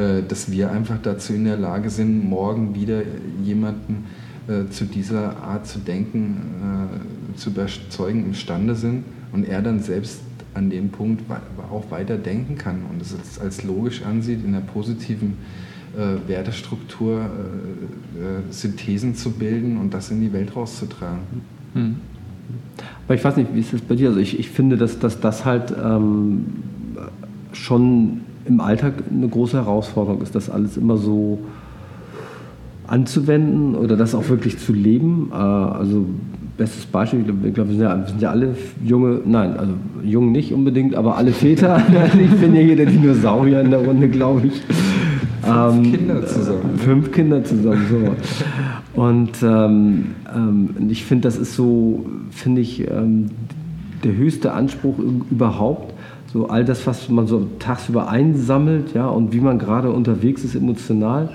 äh, 0.00 0.22
dass 0.26 0.50
wir 0.50 0.70
einfach 0.70 0.98
dazu 1.02 1.32
in 1.32 1.44
der 1.44 1.56
Lage 1.56 1.88
sind, 1.88 2.28
morgen 2.28 2.74
wieder 2.74 3.02
jemanden 3.42 4.04
äh, 4.48 4.68
zu 4.70 4.84
dieser 4.84 5.42
Art 5.42 5.66
zu 5.66 5.78
denken, 5.78 6.90
äh, 7.32 7.38
zu 7.38 7.50
überzeugen 7.50 8.26
imstande 8.26 8.74
sind 8.74 9.04
und 9.32 9.48
er 9.48 9.62
dann 9.62 9.80
selbst 9.80 10.20
an 10.52 10.70
dem 10.70 10.90
Punkt 10.90 11.22
auch 11.72 11.90
weiter 11.90 12.16
denken 12.16 12.56
kann 12.56 12.82
und 12.90 13.00
es 13.00 13.40
als 13.40 13.64
logisch 13.64 14.02
ansieht, 14.04 14.44
in 14.44 14.52
der 14.52 14.60
positiven 14.60 15.30
äh, 15.32 15.73
Wertestruktur 16.26 17.20
äh, 17.20 18.18
äh, 18.18 18.50
Synthesen 18.50 19.14
zu 19.14 19.30
bilden 19.30 19.76
und 19.78 19.94
das 19.94 20.10
in 20.10 20.20
die 20.20 20.32
Welt 20.32 20.54
rauszutragen. 20.54 21.20
Hm. 21.74 21.96
Aber 23.06 23.14
ich 23.14 23.24
weiß 23.24 23.36
nicht, 23.36 23.54
wie 23.54 23.60
ist 23.60 23.72
das 23.72 23.80
bei 23.80 23.94
dir? 23.94 24.08
Also 24.08 24.20
ich, 24.20 24.38
ich 24.38 24.50
finde, 24.50 24.76
dass, 24.76 24.98
dass 24.98 25.20
das 25.20 25.44
halt 25.44 25.74
ähm, 25.82 26.46
schon 27.52 28.20
im 28.46 28.60
Alltag 28.60 28.94
eine 29.10 29.28
große 29.28 29.56
Herausforderung 29.56 30.22
ist, 30.22 30.34
das 30.34 30.50
alles 30.50 30.76
immer 30.76 30.96
so 30.96 31.38
anzuwenden 32.86 33.74
oder 33.74 33.96
das 33.96 34.14
auch 34.14 34.28
wirklich 34.28 34.58
zu 34.58 34.72
leben. 34.72 35.30
Äh, 35.32 35.36
also 35.36 36.06
bestes 36.56 36.86
Beispiel, 36.86 37.20
ich 37.20 37.26
glaube, 37.26 37.50
glaub, 37.50 37.68
wir, 37.68 37.74
sind 37.74 37.82
ja, 37.82 37.98
wir 37.98 38.06
sind 38.06 38.22
ja 38.22 38.30
alle 38.30 38.54
junge, 38.84 39.20
nein, 39.24 39.56
also 39.56 39.72
jung 40.04 40.32
nicht 40.32 40.52
unbedingt, 40.52 40.94
aber 40.94 41.16
alle 41.16 41.32
Väter. 41.32 41.82
ich 42.20 42.40
bin 42.40 42.54
ja 42.54 42.60
hier 42.60 42.76
der 42.76 42.86
Dinosaurier 42.86 43.60
in 43.60 43.70
der 43.70 43.80
Runde, 43.80 44.08
glaube 44.08 44.46
ich. 44.46 44.62
Fünf 45.54 45.86
ähm, 45.86 45.92
Kinder 45.92 46.26
zusammen. 46.26 46.78
Fünf 46.78 47.12
Kinder 47.12 47.44
zusammen, 47.44 47.86
so. 47.88 49.00
Und 49.00 49.42
ähm, 49.42 50.06
ähm, 50.34 50.70
ich 50.88 51.04
finde, 51.04 51.22
das 51.22 51.36
ist 51.36 51.54
so, 51.54 52.06
finde 52.30 52.60
ich, 52.60 52.88
ähm, 52.88 53.30
der 54.04 54.14
höchste 54.16 54.52
Anspruch 54.52 54.98
überhaupt. 55.30 55.94
So 56.32 56.48
all 56.48 56.64
das, 56.64 56.86
was 56.86 57.08
man 57.08 57.26
so 57.26 57.46
tagsüber 57.58 58.08
einsammelt, 58.08 58.94
ja, 58.94 59.06
und 59.06 59.32
wie 59.32 59.40
man 59.40 59.58
gerade 59.58 59.90
unterwegs 59.90 60.44
ist 60.44 60.54
emotional. 60.54 61.30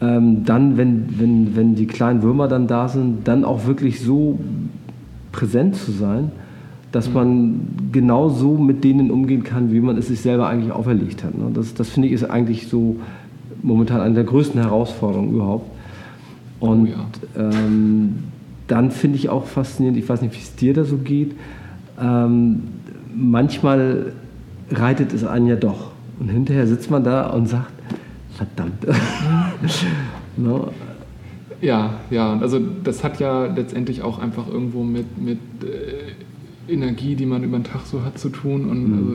Ähm, 0.00 0.44
dann, 0.44 0.76
wenn, 0.76 1.18
wenn, 1.18 1.54
wenn 1.54 1.74
die 1.74 1.86
kleinen 1.86 2.22
Würmer 2.22 2.48
dann 2.48 2.66
da 2.66 2.88
sind, 2.88 3.28
dann 3.28 3.44
auch 3.44 3.66
wirklich 3.66 4.00
so 4.00 4.38
präsent 5.30 5.76
zu 5.76 5.92
sein, 5.92 6.32
dass 6.92 7.08
mhm. 7.08 7.14
man 7.14 7.60
genau 7.92 8.28
so 8.28 8.56
mit 8.56 8.84
denen 8.84 9.10
umgehen 9.10 9.44
kann, 9.44 9.72
wie 9.72 9.80
man 9.80 9.96
es 9.96 10.08
sich 10.08 10.20
selber 10.20 10.48
eigentlich 10.48 10.72
auferlegt 10.72 11.24
hat. 11.24 11.36
Ne? 11.36 11.50
Das, 11.52 11.74
das 11.74 11.88
finde 11.88 12.08
ich 12.08 12.14
ist 12.14 12.24
eigentlich 12.24 12.68
so 12.68 12.96
momentan 13.62 14.00
eine 14.00 14.14
der 14.14 14.24
größten 14.24 14.60
Herausforderungen 14.60 15.34
überhaupt. 15.34 15.70
Und 16.60 16.88
oh 16.88 17.38
ja. 17.38 17.50
ähm, 17.50 18.24
dann 18.68 18.90
finde 18.90 19.18
ich 19.18 19.28
auch 19.28 19.46
faszinierend, 19.46 19.98
ich 19.98 20.08
weiß 20.08 20.22
nicht, 20.22 20.34
wie 20.34 20.40
es 20.40 20.54
dir 20.54 20.74
da 20.74 20.84
so 20.84 20.96
geht, 20.96 21.34
ähm, 22.00 22.62
manchmal 23.14 24.12
reitet 24.70 25.12
es 25.12 25.24
einen 25.24 25.46
ja 25.46 25.56
doch. 25.56 25.90
Und 26.18 26.28
hinterher 26.28 26.66
sitzt 26.66 26.90
man 26.90 27.04
da 27.04 27.30
und 27.30 27.48
sagt, 27.48 27.72
verdammt. 28.36 28.86
no? 30.36 30.72
Ja, 31.60 31.94
ja, 32.10 32.38
also 32.38 32.60
das 32.82 33.04
hat 33.04 33.20
ja 33.20 33.46
letztendlich 33.46 34.02
auch 34.02 34.18
einfach 34.18 34.48
irgendwo 34.48 34.82
mit, 34.82 35.20
mit 35.20 35.38
äh, 35.62 36.72
Energie, 36.72 37.14
die 37.14 37.26
man 37.26 37.44
über 37.44 37.58
den 37.58 37.64
Tag 37.64 37.82
so 37.86 38.02
hat, 38.04 38.18
zu 38.18 38.30
tun. 38.30 38.68
Und 38.68 38.88
mhm. 38.88 38.94
also 38.94 39.12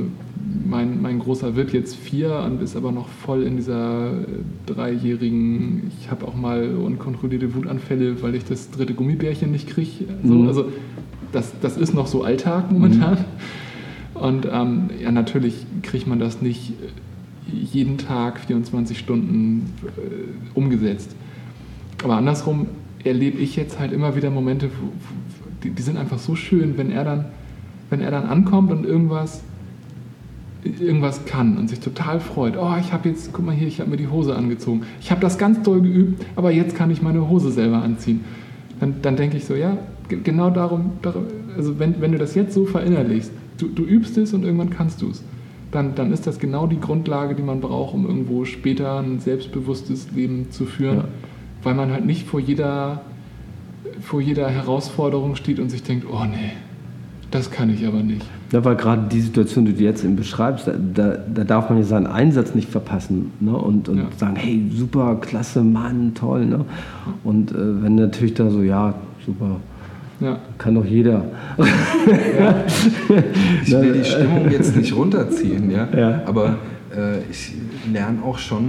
mein, 0.65 1.01
mein 1.01 1.19
Großer 1.19 1.55
wird 1.55 1.73
jetzt 1.73 1.95
vier 1.95 2.43
und 2.45 2.61
ist 2.61 2.75
aber 2.75 2.91
noch 2.91 3.07
voll 3.07 3.43
in 3.43 3.57
dieser 3.57 4.11
äh, 4.11 4.25
dreijährigen, 4.65 5.91
ich 5.99 6.09
habe 6.09 6.27
auch 6.27 6.35
mal 6.35 6.75
unkontrollierte 6.75 7.53
Wutanfälle, 7.53 8.21
weil 8.21 8.35
ich 8.35 8.45
das 8.45 8.71
dritte 8.71 8.93
Gummibärchen 8.93 9.51
nicht 9.51 9.69
kriege. 9.69 10.05
So, 10.23 10.33
mhm. 10.33 10.47
Also 10.47 10.71
das, 11.31 11.53
das 11.61 11.77
ist 11.77 11.93
noch 11.93 12.07
so 12.07 12.23
Alltag 12.23 12.71
momentan. 12.71 13.13
Mhm. 13.13 14.21
Und 14.21 14.47
ähm, 14.51 14.89
ja, 15.01 15.11
natürlich 15.11 15.65
kriegt 15.83 16.07
man 16.07 16.19
das 16.19 16.41
nicht 16.41 16.71
äh, 16.71 17.55
jeden 17.55 17.97
Tag 17.97 18.39
24 18.39 18.97
Stunden 18.97 19.73
äh, 19.85 20.57
umgesetzt. 20.57 21.15
Aber 22.03 22.15
andersrum 22.17 22.67
erlebe 23.03 23.37
ich 23.37 23.55
jetzt 23.55 23.79
halt 23.79 23.91
immer 23.91 24.15
wieder 24.15 24.29
Momente, 24.29 24.69
wo, 24.81 24.91
die, 25.63 25.71
die 25.71 25.81
sind 25.81 25.97
einfach 25.97 26.19
so 26.19 26.35
schön, 26.35 26.77
wenn 26.77 26.91
er 26.91 27.03
dann, 27.03 27.25
wenn 27.89 28.01
er 28.01 28.11
dann 28.11 28.25
ankommt 28.25 28.71
und 28.71 28.85
irgendwas 28.85 29.43
irgendwas 30.63 31.25
kann 31.25 31.57
und 31.57 31.69
sich 31.69 31.79
total 31.79 32.19
freut. 32.19 32.57
Oh, 32.57 32.75
ich 32.79 32.91
habe 32.91 33.09
jetzt, 33.09 33.31
guck 33.33 33.45
mal 33.45 33.55
hier, 33.55 33.67
ich 33.67 33.79
habe 33.79 33.89
mir 33.89 33.97
die 33.97 34.07
Hose 34.07 34.35
angezogen. 34.35 34.83
Ich 34.99 35.11
habe 35.11 35.21
das 35.21 35.37
ganz 35.37 35.61
doll 35.63 35.81
geübt, 35.81 36.25
aber 36.35 36.51
jetzt 36.51 36.75
kann 36.75 36.91
ich 36.91 37.01
meine 37.01 37.29
Hose 37.29 37.51
selber 37.51 37.81
anziehen. 37.81 38.23
Dann, 38.79 38.95
dann 39.01 39.15
denke 39.15 39.37
ich 39.37 39.45
so, 39.45 39.55
ja, 39.55 39.77
genau 40.09 40.49
darum, 40.49 40.91
darum, 41.01 41.25
also 41.55 41.79
wenn, 41.79 42.01
wenn 42.01 42.11
du 42.11 42.17
das 42.17 42.35
jetzt 42.35 42.53
so 42.53 42.65
verinnerlichst, 42.65 43.31
du, 43.57 43.67
du 43.67 43.83
übst 43.83 44.17
es 44.17 44.33
und 44.33 44.43
irgendwann 44.43 44.69
kannst 44.69 45.01
du 45.01 45.09
es, 45.09 45.23
dann, 45.71 45.95
dann 45.95 46.13
ist 46.13 46.27
das 46.27 46.39
genau 46.39 46.67
die 46.67 46.79
Grundlage, 46.79 47.35
die 47.35 47.43
man 47.43 47.59
braucht, 47.59 47.93
um 47.93 48.05
irgendwo 48.05 48.45
später 48.45 48.99
ein 48.99 49.19
selbstbewusstes 49.19 50.11
Leben 50.11 50.51
zu 50.51 50.65
führen, 50.65 50.97
ja. 50.97 51.05
weil 51.63 51.73
man 51.73 51.91
halt 51.91 52.05
nicht 52.05 52.27
vor 52.27 52.39
jeder, 52.39 53.01
vor 54.01 54.21
jeder 54.21 54.49
Herausforderung 54.49 55.35
steht 55.35 55.59
und 55.59 55.69
sich 55.69 55.83
denkt, 55.83 56.05
oh 56.09 56.23
nee, 56.23 56.53
das 57.31 57.51
kann 57.51 57.69
ich 57.69 57.85
aber 57.85 58.03
nicht. 58.03 58.25
Ja, 58.51 58.63
weil 58.63 58.75
gerade 58.75 59.07
die 59.11 59.19
Situation, 59.19 59.65
die 59.65 59.73
du 59.73 59.83
jetzt 59.83 60.03
eben 60.03 60.15
beschreibst, 60.15 60.67
da, 60.67 61.17
da 61.33 61.43
darf 61.43 61.69
man 61.69 61.79
ja 61.79 61.83
seinen 61.83 62.07
Einsatz 62.07 62.55
nicht 62.55 62.69
verpassen 62.69 63.31
ne? 63.41 63.55
und, 63.55 63.89
und 63.89 63.97
ja. 63.97 64.07
sagen, 64.15 64.37
hey, 64.37 64.63
super, 64.73 65.17
klasse, 65.19 65.61
Mann, 65.61 66.13
toll. 66.13 66.45
Ne? 66.45 66.63
Und 67.23 67.51
äh, 67.51 67.83
wenn 67.83 67.95
natürlich 67.95 68.35
da 68.35 68.49
so, 68.49 68.61
ja, 68.61 68.93
super, 69.25 69.59
ja. 70.21 70.39
kann 70.57 70.75
doch 70.75 70.85
jeder. 70.85 71.25
Ja. 71.57 72.63
Ich 73.63 73.71
will 73.71 73.93
die 73.93 74.05
Stimmung 74.05 74.49
jetzt 74.49 74.75
nicht 74.75 74.95
runterziehen, 74.95 75.69
ja? 75.69 75.87
ja. 75.95 76.21
aber 76.25 76.57
äh, 76.95 77.19
ich 77.29 77.53
lerne 77.91 78.23
auch 78.23 78.37
schon 78.37 78.63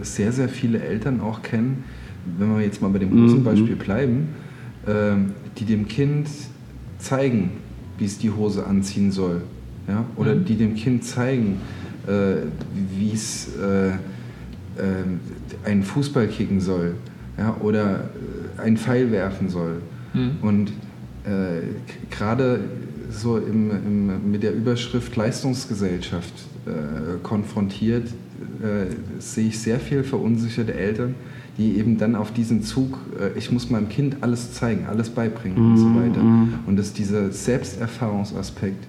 äh, 0.00 0.04
sehr, 0.04 0.32
sehr 0.32 0.48
viele 0.48 0.82
Eltern 0.82 1.20
auch 1.20 1.42
kennen, 1.42 1.84
wenn 2.38 2.56
wir 2.56 2.64
jetzt 2.64 2.82
mal 2.82 2.88
bei 2.88 2.98
dem 2.98 3.10
großen 3.10 3.40
mhm. 3.40 3.44
Beispiel 3.44 3.76
bleiben, 3.76 4.28
äh, 4.86 5.14
die 5.58 5.64
dem 5.64 5.86
Kind 5.86 6.28
zeigen, 6.98 7.50
wie 7.98 8.04
es 8.04 8.18
die 8.18 8.30
Hose 8.30 8.66
anziehen 8.66 9.10
soll. 9.12 9.42
Ja? 9.88 10.04
Oder 10.16 10.34
Mhm. 10.34 10.44
die 10.44 10.56
dem 10.56 10.74
Kind 10.74 11.04
zeigen, 11.04 11.60
äh, 12.06 12.46
wie 12.96 13.12
es 13.12 13.48
äh, 13.56 13.88
äh, 13.90 13.94
einen 15.64 15.82
Fußball 15.82 16.28
kicken 16.28 16.60
soll 16.60 16.94
ja? 17.38 17.56
oder 17.60 18.10
äh, 18.58 18.60
einen 18.60 18.76
Pfeil 18.76 19.10
werfen 19.10 19.48
soll. 19.48 19.82
Mhm. 20.14 20.30
Und 20.42 20.68
äh, 21.24 21.62
gerade 22.10 22.60
so 23.10 23.36
im, 23.38 23.70
im, 23.70 24.30
mit 24.30 24.42
der 24.42 24.54
Überschrift 24.54 25.14
Leistungsgesellschaft 25.16 26.32
äh, 26.66 27.18
konfrontiert, 27.22 28.08
sehe 29.18 29.48
ich 29.48 29.58
sehr 29.58 29.80
viel 29.80 30.04
verunsicherte 30.04 30.72
Eltern, 30.74 31.14
die 31.58 31.76
eben 31.78 31.98
dann 31.98 32.16
auf 32.16 32.32
diesen 32.32 32.62
Zug, 32.62 32.98
äh, 33.20 33.38
ich 33.38 33.50
muss 33.52 33.68
meinem 33.70 33.88
Kind 33.88 34.16
alles 34.22 34.52
zeigen, 34.52 34.86
alles 34.86 35.10
beibringen 35.10 35.58
und 35.72 35.76
so 35.78 35.94
weiter. 35.94 36.22
Und 36.66 36.76
dass 36.78 36.92
dieser 36.92 37.30
Selbsterfahrungsaspekt 37.30 38.84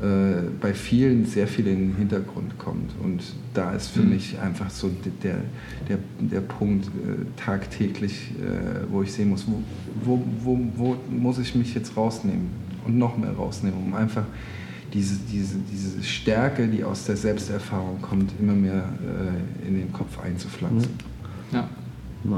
äh, 0.00 0.48
bei 0.60 0.74
vielen 0.74 1.24
sehr 1.26 1.48
viel 1.48 1.66
in 1.66 1.78
den 1.90 1.96
Hintergrund 1.96 2.56
kommt. 2.58 2.92
Und 3.02 3.20
da 3.52 3.72
ist 3.72 3.88
für 3.88 4.02
Mhm. 4.02 4.10
mich 4.10 4.38
einfach 4.38 4.70
so 4.70 4.90
der, 5.22 5.38
der, 5.88 5.98
der 6.20 6.40
Punkt 6.40 6.86
äh, 6.86 6.90
tagtäglich, 7.36 8.30
äh, 8.40 8.90
wo 8.90 9.02
ich 9.02 9.12
sehen 9.12 9.30
muss, 9.30 9.44
wo, 9.46 9.60
wo, 10.04 10.24
wo, 10.44 10.58
wo 10.76 10.96
muss 11.10 11.38
ich 11.38 11.54
mich 11.56 11.74
jetzt 11.74 11.96
rausnehmen 11.96 12.46
und 12.86 12.96
noch 12.96 13.16
mehr 13.18 13.32
rausnehmen, 13.32 13.78
um 13.86 13.94
einfach 13.94 14.24
diese, 14.94 15.16
diese, 15.30 15.56
diese 15.70 16.02
Stärke, 16.02 16.68
die 16.68 16.84
aus 16.84 17.04
der 17.04 17.16
Selbsterfahrung 17.16 18.00
kommt, 18.00 18.30
immer 18.40 18.54
mehr 18.54 18.88
äh, 19.64 19.68
in 19.68 19.74
den 19.74 19.92
Kopf 19.92 20.18
einzupflanzen. 20.20 20.92
Ja. 21.52 21.68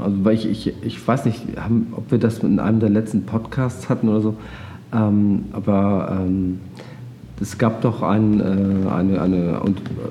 Also 0.03 0.23
weil 0.23 0.35
ich, 0.35 0.45
ich, 0.49 0.73
ich 0.83 1.07
weiß 1.07 1.25
nicht, 1.25 1.41
haben, 1.57 1.93
ob 1.95 2.11
wir 2.11 2.17
das 2.17 2.39
in 2.39 2.59
einem 2.59 2.79
der 2.79 2.89
letzten 2.89 3.23
Podcasts 3.23 3.89
hatten 3.89 4.09
oder 4.09 4.21
so, 4.21 4.35
ähm, 4.93 5.45
aber 5.53 6.19
ähm, 6.21 6.59
es 7.41 7.57
gab 7.57 7.81
doch 7.81 8.03
ein, 8.03 8.39
äh, 8.39 8.89
eine, 8.89 9.21
eine 9.21 9.61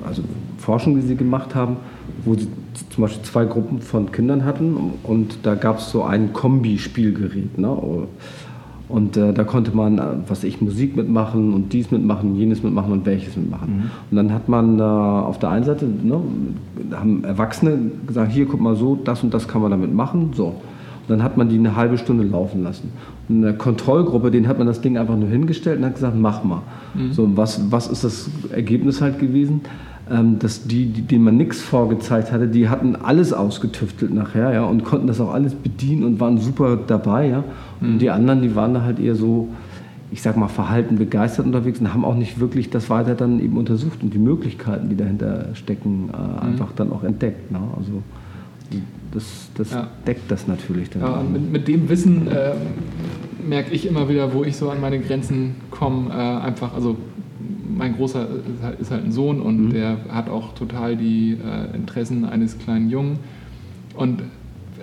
also 0.07 0.23
Forschung, 0.59 0.97
die 0.97 1.03
sie 1.03 1.17
gemacht 1.17 1.55
haben, 1.55 1.77
wo 2.25 2.35
sie 2.35 2.49
zum 2.91 3.03
Beispiel 3.03 3.23
zwei 3.23 3.45
Gruppen 3.45 3.81
von 3.81 4.11
Kindern 4.11 4.45
hatten 4.45 4.77
und 5.05 5.39
da 5.45 5.55
gab 5.55 5.79
es 5.79 5.91
so 5.91 6.03
ein 6.03 6.33
Kombi-Spielgerät. 6.33 7.59
Ne? 7.59 7.69
Und 8.91 9.17
äh, 9.17 9.33
da 9.33 9.45
konnte 9.45 9.75
man, 9.75 9.99
äh, 9.99 10.03
was 10.27 10.45
ich, 10.45 10.61
Musik 10.61 10.97
mitmachen 10.97 11.55
und 11.55 11.73
dies 11.73 11.91
mitmachen, 11.91 12.35
jenes 12.37 12.63
mitmachen 12.63 12.93
und 12.93 13.07
welches 13.07 13.37
mitmachen. 13.37 13.91
Und 14.11 14.17
dann 14.17 14.33
hat 14.33 14.49
man 14.49 14.79
äh, 14.79 14.83
auf 14.83 15.39
der 15.39 15.51
einen 15.51 15.65
Seite, 15.65 15.87
ne, 15.87 16.21
haben 16.93 17.25
Erwachsene 17.25 17.79
gesagt, 18.07 18.33
hier 18.33 18.47
guck 18.47 18.61
mal 18.61 18.75
so, 18.77 18.97
das 18.97 19.23
und 19.23 19.33
das 19.33 19.47
kann 19.47 19.63
man 19.63 19.71
damit 19.71 19.95
machen. 19.95 20.31
So. 20.35 20.47
Und 20.47 20.55
dann 21.09 21.23
hat 21.23 21.37
man 21.37 21.49
die 21.49 21.57
eine 21.59 21.77
halbe 21.77 21.99
Stunde 21.99 22.25
laufen 22.25 22.63
lassen. 22.63 22.91
Und 23.29 23.37
in 23.37 23.43
der 23.43 23.55
Kontrollgruppe, 23.55 24.31
denen 24.31 24.49
hat 24.49 24.59
man 24.59 24.67
das 24.67 24.81
Ding 24.81 24.99
einfach 24.99 25.17
nur 25.17 25.29
hingestellt 25.29 25.79
und 25.79 25.85
hat 25.85 25.95
gesagt, 25.95 26.17
mach 26.19 26.43
mal. 26.45 26.63
So, 27.13 27.23
und 27.23 27.37
was, 27.37 27.71
was 27.71 27.87
ist 27.87 28.03
das 28.05 28.29
Ergebnis 28.53 29.01
halt 29.01 29.19
gewesen? 29.21 29.61
Ähm, 30.11 30.39
dass 30.39 30.67
die, 30.67 30.87
die, 30.87 31.03
denen 31.03 31.25
man 31.25 31.37
nichts 31.37 31.61
vorgezeigt 31.63 32.33
hatte, 32.33 32.49
die 32.49 32.69
hatten 32.69 32.97
alles 32.97 33.33
ausgetüftelt 33.33 34.13
nachher, 34.13 34.53
ja, 34.53 34.65
und 34.65 34.85
konnten 34.85 35.07
das 35.07 35.21
auch 35.21 35.33
alles 35.33 35.55
bedienen 35.55 36.05
und 36.05 36.21
waren 36.21 36.39
super 36.39 36.77
dabei, 36.77 37.29
ja. 37.29 37.45
Und 37.81 37.99
die 38.01 38.11
anderen, 38.11 38.43
die 38.43 38.55
waren 38.55 38.75
da 38.75 38.83
halt 38.83 38.99
eher 38.99 39.15
so, 39.15 39.49
ich 40.11 40.21
sag 40.23 40.37
mal, 40.37 40.49
verhalten 40.49 40.99
begeistert 40.99 41.47
unterwegs 41.47 41.81
und 41.81 41.95
haben 41.95 42.05
auch 42.05 42.17
nicht 42.17 42.41
wirklich 42.41 42.69
das 42.71 42.91
weiter 42.91 43.15
dann 43.15 43.41
eben 43.41 43.57
untersucht 43.57 44.03
und 44.03 44.13
die 44.13 44.19
Möglichkeiten, 44.19 44.89
die 44.89 44.97
dahinter 44.97 45.47
stecken, 45.55 46.11
äh, 46.13 46.45
einfach 46.45 46.73
dann 46.75 46.93
auch 46.93 47.05
entdeckt. 47.05 47.51
Ne? 47.53 47.61
Also 47.77 48.03
das, 49.13 49.51
das 49.57 49.71
Ja. 49.73 49.87
deckt 50.07 50.31
das 50.31 50.47
natürlich 50.47 50.91
dann. 50.91 51.03
Ja, 51.03 51.09
und 51.21 51.33
mit, 51.33 51.53
mit 51.53 51.69
dem 51.69 51.89
Wissen 51.89 52.29
äh, 52.29 52.53
merke 53.49 53.73
ich 53.73 53.87
immer 53.87 54.09
wieder, 54.09 54.33
wo 54.35 54.45
ich 54.45 54.57
so 54.57 54.71
an 54.71 54.81
meine 54.81 54.99
Grenzen 55.01 55.55
komme. 55.71 56.11
Äh, 56.11 56.47
einfach, 56.47 56.75
also 56.75 56.97
mein 57.81 57.97
Großer 57.97 58.23
ist 58.29 58.63
halt, 58.63 58.81
ist 58.81 58.91
halt 58.91 59.05
ein 59.05 59.11
Sohn 59.13 59.41
und 59.41 59.67
Mhm. 59.69 59.71
der 59.73 59.97
hat 60.11 60.29
auch 60.29 60.55
total 60.55 60.97
die 60.97 61.33
äh, 61.33 61.75
Interessen 61.75 62.25
eines 62.25 62.59
kleinen 62.59 62.91
Jungen. 62.91 63.19
Und 63.95 64.23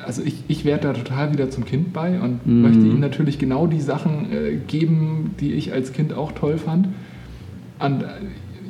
also 0.05 0.21
ich, 0.23 0.43
ich 0.47 0.65
werde 0.65 0.87
da 0.87 0.93
total 0.93 1.31
wieder 1.31 1.49
zum 1.49 1.63
Kind 1.65 1.93
bei 1.93 2.19
und 2.19 2.45
Mhm. 2.45 2.61
möchte 2.63 2.85
ihm 2.87 2.99
natürlich 2.99 3.39
genau 3.39 3.67
die 3.67 3.79
Sachen 3.81 4.31
äh, 4.31 4.55
geben, 4.67 5.31
die 5.39 5.53
ich 5.53 5.71
als 5.73 5.93
Kind 5.93 6.13
auch 6.13 6.31
toll 6.33 6.57
fand. 6.57 6.89
Und 7.79 8.01
äh, 8.03 8.07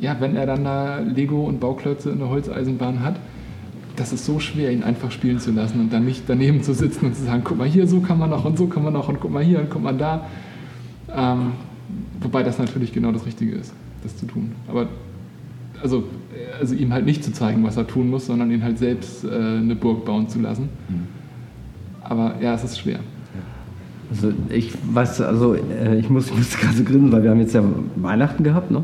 ja, 0.02 0.18
wenn 0.20 0.36
er 0.36 0.46
dann 0.46 0.64
da 0.64 1.00
Lego 1.00 1.44
und 1.46 1.60
Bauklötze 1.60 2.10
in 2.12 2.20
der 2.20 2.30
Holzeisenbahn 2.30 3.02
hat, 3.04 3.16
das 3.96 4.14
ist 4.14 4.26
so 4.26 4.40
schwer, 4.40 4.72
ihn 4.72 4.84
einfach 4.84 5.10
spielen 5.12 5.40
zu 5.40 5.52
lassen 5.52 5.80
und 5.80 5.92
dann 5.92 6.06
nicht 6.06 6.24
daneben 6.28 6.62
zu 6.62 6.74
sitzen 6.74 7.08
und 7.08 7.16
zu 7.16 7.24
sagen, 7.24 7.42
guck 7.44 7.58
mal 7.58 7.68
hier, 7.68 7.88
so 7.88 8.00
kann 8.02 8.20
man 8.20 8.30
noch 8.30 8.46
und 8.46 8.58
so 8.58 8.68
kann 8.68 8.84
man 8.84 8.94
noch 8.94 9.08
und 9.10 9.20
guck 9.20 9.32
mal 9.32 9.44
hier 9.44 9.60
und 9.60 9.70
guck 9.72 9.82
mal 9.82 9.98
da. 9.98 10.28
Ähm, 11.16 11.54
wobei 12.22 12.44
das 12.44 12.60
natürlich 12.60 12.92
genau 12.94 13.12
das 13.12 13.26
Richtige 13.26 13.56
ist, 13.56 13.74
das 14.04 14.18
zu 14.18 14.26
tun. 14.26 14.52
Aber 14.68 14.88
also, 15.82 16.04
äh, 16.34 16.60
also 16.60 16.76
ihm 16.76 16.94
halt 16.94 17.06
nicht 17.06 17.24
zu 17.24 17.32
zeigen, 17.32 17.64
was 17.64 17.78
er 17.78 17.88
tun 17.88 18.10
muss, 18.10 18.28
sondern 18.28 18.52
ihn 18.52 18.64
halt 18.64 18.80
selbst 18.80 19.24
äh, 19.24 19.30
eine 19.30 19.76
Burg 19.76 20.06
bauen 20.06 20.28
zu 20.30 20.40
lassen. 20.40 20.70
Aber 22.02 22.36
ja, 22.42 22.54
es 22.54 22.64
ist 22.64 22.80
schwer. 22.80 23.00
Also 24.10 24.32
ich 24.50 24.72
weiß, 24.94 25.22
also 25.22 25.56
äh, 25.56 26.00
ich 26.00 26.10
muss, 26.10 26.28
ich 26.28 26.38
muss 26.38 26.58
gerade 26.60 26.76
so 26.76 26.84
grinsen, 26.84 27.12
weil 27.12 27.24
wir 27.24 27.32
haben 27.32 27.40
jetzt 27.40 27.54
ja 27.54 27.64
Weihnachten 27.96 28.44
gehabt, 28.44 28.72
ne? 28.72 28.84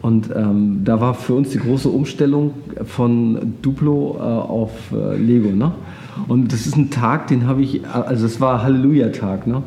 Und 0.00 0.28
ähm, 0.36 0.82
da 0.84 1.00
war 1.00 1.14
für 1.14 1.32
uns 1.32 1.50
die 1.50 1.58
große 1.58 1.88
Umstellung 1.88 2.52
von 2.84 3.54
Duplo 3.62 4.16
äh, 4.18 4.22
auf 4.22 4.70
äh, 4.92 5.16
Lego, 5.16 5.48
ne? 5.50 5.72
Und 6.28 6.52
das 6.52 6.66
ist 6.66 6.76
ein 6.76 6.90
Tag, 6.90 7.28
den 7.28 7.46
habe 7.46 7.62
ich, 7.62 7.86
also 7.86 8.26
es 8.26 8.40
war 8.40 8.62
Halleluja-Tag, 8.62 9.46
ne? 9.46 9.62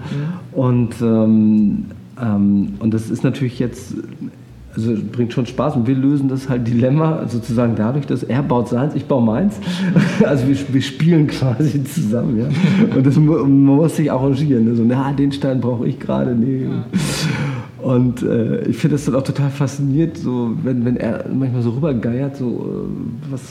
Und, 0.52 0.96
ähm, 1.02 1.86
ähm, 2.22 2.74
und 2.80 2.94
das 2.94 3.10
ist 3.10 3.24
natürlich 3.24 3.60
jetzt, 3.60 3.96
also 4.78 4.96
bringt 5.12 5.34
schon 5.34 5.48
Spaß 5.48 5.76
und 5.76 5.88
wir 5.88 5.96
lösen 5.96 6.30
das 6.30 6.48
halt 6.50 6.68
Dilemma 6.68 7.28
sozusagen 7.28 7.76
dadurch, 7.76 8.06
dass 8.06 8.22
er 8.22 8.44
baut 8.44 8.70
seins, 8.70 8.94
ich 8.94 9.06
baue 9.06 9.24
meins. 9.24 9.60
Also 10.24 10.48
wir, 10.48 10.58
wir 10.74 10.82
spielen 10.82 11.28
quasi 11.28 11.84
zusammen, 11.84 12.40
ja. 12.40 12.96
Und 12.96 13.06
das, 13.06 13.16
man 13.18 13.64
muss 13.64 13.96
sich 13.96 14.12
arrangieren. 14.12 14.66
Ne? 14.66 14.76
So, 14.76 14.84
na, 14.84 15.12
den 15.14 15.32
Stein 15.32 15.62
brauche 15.62 15.88
ich 15.88 16.00
gerade, 16.00 16.36
nee. 16.36 16.68
Und 17.82 18.24
äh, 18.24 18.64
ich 18.68 18.78
finde 18.78 18.96
das 18.96 19.06
dann 19.06 19.16
auch 19.16 19.24
total 19.24 19.50
faszinierend, 19.50 20.18
so, 20.18 20.52
wenn, 20.64 20.84
wenn 20.86 20.98
er 20.98 21.26
manchmal 21.34 21.62
so 21.62 21.72
rübergeiert, 21.72 22.36
so, 22.36 22.48
äh, 22.48 23.32
was 23.32 23.42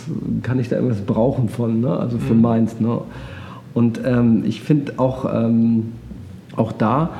kann 0.43 0.59
ich 0.59 0.69
da 0.69 0.77
irgendwas 0.77 1.01
brauchen 1.01 1.49
von, 1.49 1.81
ne? 1.81 1.97
also 1.97 2.19
für 2.19 2.35
meins. 2.35 2.79
Ne? 2.81 2.99
Und 3.75 4.01
ähm, 4.05 4.43
ich 4.45 4.61
finde 4.61 4.95
auch, 4.99 5.25
ähm, 5.33 5.93
auch 6.57 6.73
da, 6.73 7.11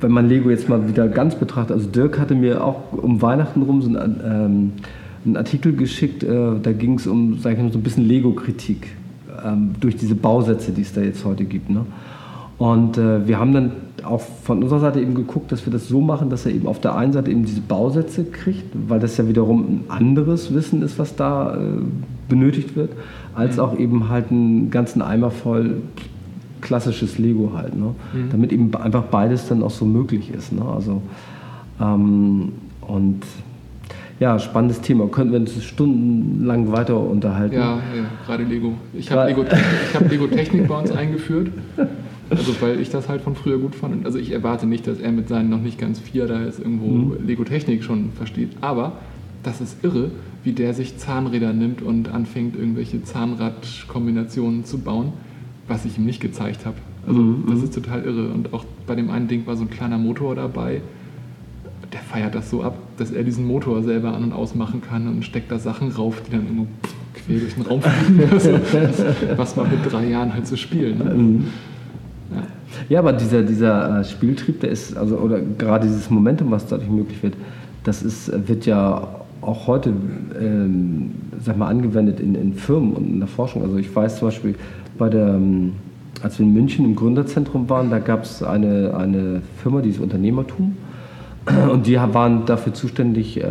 wenn 0.00 0.12
man 0.12 0.28
Lego 0.28 0.50
jetzt 0.50 0.68
mal 0.68 0.88
wieder 0.88 1.08
ganz 1.08 1.34
betrachtet, 1.34 1.76
also 1.76 1.88
Dirk 1.88 2.18
hatte 2.18 2.34
mir 2.34 2.64
auch 2.64 2.92
um 2.92 3.20
Weihnachten 3.22 3.62
rum 3.62 3.82
so 3.82 3.88
einen, 3.88 4.20
ähm, 4.24 4.72
einen 5.24 5.36
Artikel 5.36 5.72
geschickt, 5.72 6.22
äh, 6.22 6.58
da 6.62 6.72
ging 6.72 6.94
es 6.94 7.06
um, 7.06 7.38
sag 7.38 7.54
ich 7.54 7.58
mal, 7.58 7.72
so 7.72 7.78
ein 7.78 7.82
bisschen 7.82 8.04
Lego-Kritik 8.06 8.88
ähm, 9.44 9.74
durch 9.80 9.96
diese 9.96 10.14
Bausätze, 10.14 10.72
die 10.72 10.82
es 10.82 10.92
da 10.92 11.00
jetzt 11.00 11.24
heute 11.24 11.44
gibt. 11.44 11.70
Ne? 11.70 11.84
Und 12.58 12.98
äh, 12.98 13.26
wir 13.26 13.38
haben 13.38 13.52
dann 13.52 13.72
auch 14.04 14.20
von 14.20 14.62
unserer 14.62 14.80
Seite 14.80 15.00
eben 15.00 15.14
geguckt, 15.14 15.52
dass 15.52 15.66
wir 15.66 15.72
das 15.72 15.88
so 15.88 16.00
machen, 16.00 16.30
dass 16.30 16.46
er 16.46 16.52
eben 16.52 16.66
auf 16.66 16.80
der 16.80 16.96
einen 16.96 17.12
Seite 17.12 17.30
eben 17.30 17.44
diese 17.44 17.60
Bausätze 17.60 18.24
kriegt, 18.24 18.66
weil 18.88 19.00
das 19.00 19.16
ja 19.16 19.28
wiederum 19.28 19.60
ein 19.60 19.84
anderes 19.88 20.52
Wissen 20.54 20.82
ist, 20.82 20.98
was 20.98 21.16
da 21.16 21.54
äh, 21.54 21.58
benötigt 22.28 22.76
wird, 22.76 22.92
als 23.34 23.58
auch 23.58 23.78
eben 23.78 24.08
halt 24.08 24.30
einen 24.30 24.70
ganzen 24.70 25.02
Eimer 25.02 25.30
voll 25.30 25.82
klassisches 26.60 27.18
Lego 27.18 27.52
halt, 27.54 27.76
ne? 27.76 27.94
damit 28.30 28.52
eben 28.52 28.74
einfach 28.74 29.04
beides 29.04 29.48
dann 29.48 29.62
auch 29.62 29.70
so 29.70 29.84
möglich 29.84 30.30
ist. 30.30 30.52
Ne? 30.52 30.64
Also, 30.64 31.02
ähm, 31.80 32.52
und 32.80 33.22
ja, 34.20 34.38
spannendes 34.38 34.80
Thema. 34.80 35.06
Könnten 35.06 35.32
wir 35.32 35.40
uns 35.40 35.62
stundenlang 35.62 36.72
weiter 36.72 36.98
unterhalten. 36.98 37.54
Ja, 37.54 37.76
ja 37.76 38.04
gerade 38.26 38.44
Lego. 38.44 38.74
Ich 38.92 39.10
habe 39.10 39.28
Lego, 39.28 39.44
ich 39.88 39.94
hab 39.94 40.10
Lego 40.10 40.26
Technik 40.26 40.66
bei 40.66 40.78
uns 40.78 40.90
eingeführt. 40.90 41.50
Also 42.30 42.60
weil 42.60 42.80
ich 42.80 42.90
das 42.90 43.08
halt 43.08 43.22
von 43.22 43.34
früher 43.36 43.58
gut 43.58 43.74
fand. 43.74 44.04
Also 44.04 44.18
ich 44.18 44.32
erwarte 44.32 44.66
nicht, 44.66 44.86
dass 44.86 44.98
er 44.98 45.12
mit 45.12 45.28
seinen 45.28 45.48
noch 45.48 45.60
nicht 45.60 45.78
ganz 45.78 45.98
vier 45.98 46.26
da 46.26 46.42
jetzt 46.42 46.58
irgendwo 46.58 47.14
Lego 47.14 47.44
Technik 47.44 47.84
schon 47.84 48.10
versteht. 48.12 48.50
Aber 48.60 48.92
das 49.42 49.60
ist 49.60 49.82
irre, 49.82 50.10
wie 50.44 50.52
der 50.52 50.74
sich 50.74 50.98
Zahnräder 50.98 51.52
nimmt 51.52 51.80
und 51.80 52.08
anfängt, 52.08 52.56
irgendwelche 52.56 53.02
Zahnradkombinationen 53.02 54.64
zu 54.64 54.78
bauen, 54.78 55.12
was 55.68 55.84
ich 55.84 55.98
ihm 55.98 56.04
nicht 56.04 56.20
gezeigt 56.20 56.66
habe. 56.66 56.76
Also 57.06 57.34
das 57.48 57.62
ist 57.62 57.74
total 57.74 58.02
irre. 58.04 58.28
Und 58.28 58.52
auch 58.52 58.64
bei 58.86 58.94
dem 58.94 59.10
einen 59.10 59.28
Ding 59.28 59.46
war 59.46 59.56
so 59.56 59.64
ein 59.64 59.70
kleiner 59.70 59.98
Motor 59.98 60.34
dabei. 60.34 60.82
Der 61.92 62.00
feiert 62.00 62.34
das 62.34 62.50
so 62.50 62.62
ab, 62.62 62.76
dass 62.98 63.10
er 63.10 63.22
diesen 63.22 63.46
Motor 63.46 63.82
selber 63.82 64.14
an- 64.14 64.24
und 64.24 64.32
ausmachen 64.32 64.82
kann 64.82 65.08
und 65.08 65.24
steckt 65.24 65.50
da 65.50 65.58
Sachen 65.58 65.90
rauf, 65.90 66.22
die 66.26 66.32
dann 66.32 66.44
irgendwo 66.44 66.66
quer 67.14 67.38
durch 67.38 67.54
den 67.54 67.62
Raum 67.64 67.80
fliegen. 67.80 68.28
Also, 68.30 69.04
was 69.36 69.56
man 69.56 69.70
mit 69.70 69.90
drei 69.90 70.06
Jahren 70.08 70.34
halt 70.34 70.46
so 70.46 70.56
spielt. 70.56 70.98
Ne? 70.98 71.44
Ja. 72.34 72.42
Ja, 72.90 72.98
aber 72.98 73.14
dieser, 73.14 73.42
dieser 73.42 74.00
äh, 74.00 74.04
Spieltrieb, 74.04 74.60
der 74.60 74.70
ist, 74.70 74.96
also, 74.96 75.16
oder 75.16 75.40
gerade 75.40 75.86
dieses 75.86 76.10
Momentum, 76.10 76.50
was 76.50 76.66
dadurch 76.66 76.90
möglich 76.90 77.22
wird, 77.22 77.34
das 77.84 78.02
ist, 78.02 78.30
wird 78.48 78.66
ja 78.66 79.08
auch 79.40 79.66
heute, 79.66 79.92
ähm, 80.38 81.12
sag 81.40 81.56
mal, 81.56 81.68
angewendet 81.68 82.20
in, 82.20 82.34
in 82.34 82.54
Firmen 82.54 82.92
und 82.92 83.08
in 83.08 83.18
der 83.18 83.28
Forschung. 83.28 83.62
Also 83.62 83.76
ich 83.76 83.94
weiß 83.94 84.18
zum 84.18 84.28
Beispiel, 84.28 84.54
bei 84.98 85.08
der, 85.08 85.28
ähm, 85.28 85.74
als 86.22 86.38
wir 86.38 86.46
in 86.46 86.52
München 86.52 86.84
im 86.84 86.96
Gründerzentrum 86.96 87.68
waren, 87.68 87.90
da 87.90 87.98
gab 87.98 88.24
es 88.24 88.42
eine, 88.42 88.94
eine 88.96 89.42
Firma, 89.62 89.80
die 89.80 89.90
ist 89.90 90.00
Unternehmertum. 90.00 90.76
Und 91.72 91.86
die 91.86 91.96
waren 91.96 92.44
dafür 92.44 92.74
zuständig, 92.74 93.40
äh, 93.42 93.46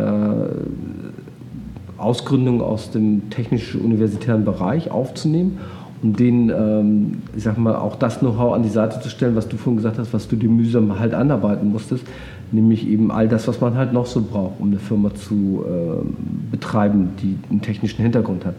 Ausgründungen 1.96 2.60
aus 2.60 2.92
dem 2.92 3.28
technisch-universitären 3.30 4.44
Bereich 4.44 4.90
aufzunehmen 4.92 5.58
um 6.02 6.14
denen, 6.14 6.50
ähm, 6.50 7.22
ich 7.36 7.42
sag 7.42 7.58
mal, 7.58 7.74
auch 7.76 7.96
das 7.96 8.20
Know-how 8.20 8.54
an 8.54 8.62
die 8.62 8.68
Seite 8.68 9.00
zu 9.00 9.08
stellen, 9.08 9.34
was 9.34 9.48
du 9.48 9.56
vorhin 9.56 9.78
gesagt 9.78 9.98
hast, 9.98 10.12
was 10.12 10.28
du 10.28 10.36
dir 10.36 10.48
mühsam 10.48 10.98
halt 10.98 11.14
anarbeiten 11.14 11.70
musstest, 11.70 12.04
nämlich 12.52 12.86
eben 12.86 13.10
all 13.10 13.28
das, 13.28 13.48
was 13.48 13.60
man 13.60 13.76
halt 13.76 13.92
noch 13.92 14.06
so 14.06 14.22
braucht, 14.22 14.60
um 14.60 14.68
eine 14.68 14.78
Firma 14.78 15.14
zu 15.14 15.64
äh, 15.66 16.50
betreiben, 16.50 17.10
die 17.20 17.36
einen 17.50 17.62
technischen 17.62 18.02
Hintergrund 18.02 18.44
hat. 18.44 18.54